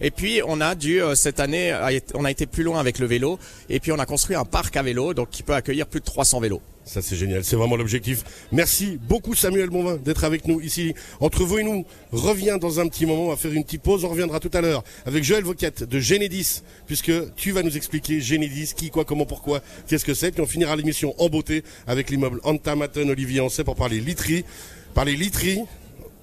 Et 0.00 0.10
puis 0.10 0.40
on 0.46 0.60
a 0.60 0.74
dû 0.74 1.02
euh, 1.02 1.14
cette 1.14 1.40
année, 1.40 1.76
on 2.14 2.24
a 2.24 2.30
été 2.30 2.46
plus 2.46 2.62
loin 2.62 2.80
avec 2.80 2.98
le 2.98 3.06
vélo. 3.06 3.38
Et 3.68 3.80
puis 3.80 3.92
on 3.92 3.98
a 3.98 4.06
construit 4.06 4.36
un 4.36 4.44
parc 4.44 4.76
à 4.76 4.82
vélo, 4.82 5.14
donc 5.14 5.30
qui 5.30 5.42
peut 5.42 5.54
accueillir 5.54 5.86
plus 5.86 6.00
de 6.00 6.04
300 6.04 6.40
vélos. 6.40 6.62
Ça 6.84 7.02
c'est 7.02 7.16
génial, 7.16 7.44
c'est 7.44 7.56
vraiment 7.56 7.76
l'objectif. 7.76 8.24
Merci 8.50 8.98
beaucoup 9.00 9.34
Samuel 9.34 9.68
Bonvin 9.68 9.96
d'être 9.96 10.24
avec 10.24 10.48
nous 10.48 10.60
ici. 10.60 10.94
Entre 11.20 11.44
vous 11.44 11.58
et 11.58 11.62
nous, 11.62 11.84
reviens 12.10 12.56
dans 12.56 12.80
un 12.80 12.88
petit 12.88 13.06
moment, 13.06 13.26
on 13.26 13.28
va 13.28 13.36
faire 13.36 13.52
une 13.52 13.62
petite 13.62 13.82
pause, 13.82 14.04
on 14.04 14.08
reviendra 14.08 14.40
tout 14.40 14.50
à 14.54 14.60
l'heure 14.60 14.82
avec 15.06 15.22
Joël 15.22 15.44
Voquette 15.44 15.84
de 15.84 16.00
Génédis, 16.00 16.62
puisque 16.86 17.12
tu 17.36 17.52
vas 17.52 17.62
nous 17.62 17.76
expliquer 17.76 18.20
Génédis, 18.20 18.72
qui, 18.74 18.90
quoi, 18.90 19.04
comment, 19.04 19.26
pourquoi, 19.26 19.60
qu'est-ce 19.86 20.04
que 20.04 20.14
c'est, 20.14 20.32
puis 20.32 20.40
on 20.40 20.46
finira 20.46 20.74
l'émission 20.74 21.14
en 21.18 21.28
beauté 21.28 21.62
avec 21.86 22.10
l'immeuble 22.10 22.40
Anta 22.44 22.74
Maten 22.74 23.10
Olivier 23.10 23.40
Ancet 23.40 23.62
pour 23.62 23.76
parler 23.76 24.00
literie. 24.00 24.44
Parler 24.94 25.14
literie, 25.14 25.60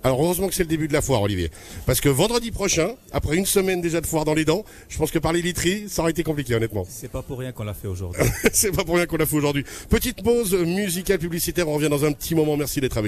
alors 0.08 0.24
heureusement 0.24 0.48
que 0.48 0.56
c'est 0.56 0.64
le 0.64 0.70
début 0.70 0.88
de 0.88 0.94
la 0.94 1.02
foire, 1.02 1.22
Olivier. 1.22 1.52
Parce 1.86 2.00
que 2.00 2.08
vendredi 2.08 2.52
prochain, 2.52 2.92
après 3.12 3.36
une 3.36 3.46
semaine 3.46 3.82
déjà 3.82 4.00
de 4.00 4.06
foire 4.06 4.24
dans 4.24 4.34
les 4.34 4.46
dents, 4.46 4.64
je 4.88 4.98
pense 4.98 5.12
que 5.12 5.20
parler 5.20 5.42
literie, 5.42 5.90
ça 5.90 6.02
aurait 6.02 6.12
été 6.12 6.24
compliqué, 6.24 6.56
honnêtement. 6.56 6.86
C'est 6.88 7.12
pas 7.12 7.22
pour 7.22 7.40
rien 7.40 7.52
qu'on 7.52 7.66
l'a 7.66 7.74
fait 7.74 7.90
aujourd'hui. 7.90 8.24
c'est 8.54 8.72
pas 8.72 8.86
pour 8.86 8.96
rien 8.96 9.06
qu'on 9.06 9.18
l'a 9.18 9.26
fait 9.26 9.36
aujourd'hui. 9.36 9.66
Petite 9.90 10.24
pause 10.24 10.54
musicale 10.54 11.20
publicitaire, 11.20 11.68
on 11.68 11.74
revient 11.74 11.90
dans 11.90 12.06
un 12.06 12.14
petit 12.14 12.36
moment. 12.36 12.56
Merci 12.56 12.80
d'être 12.80 12.98
avec 12.98 13.06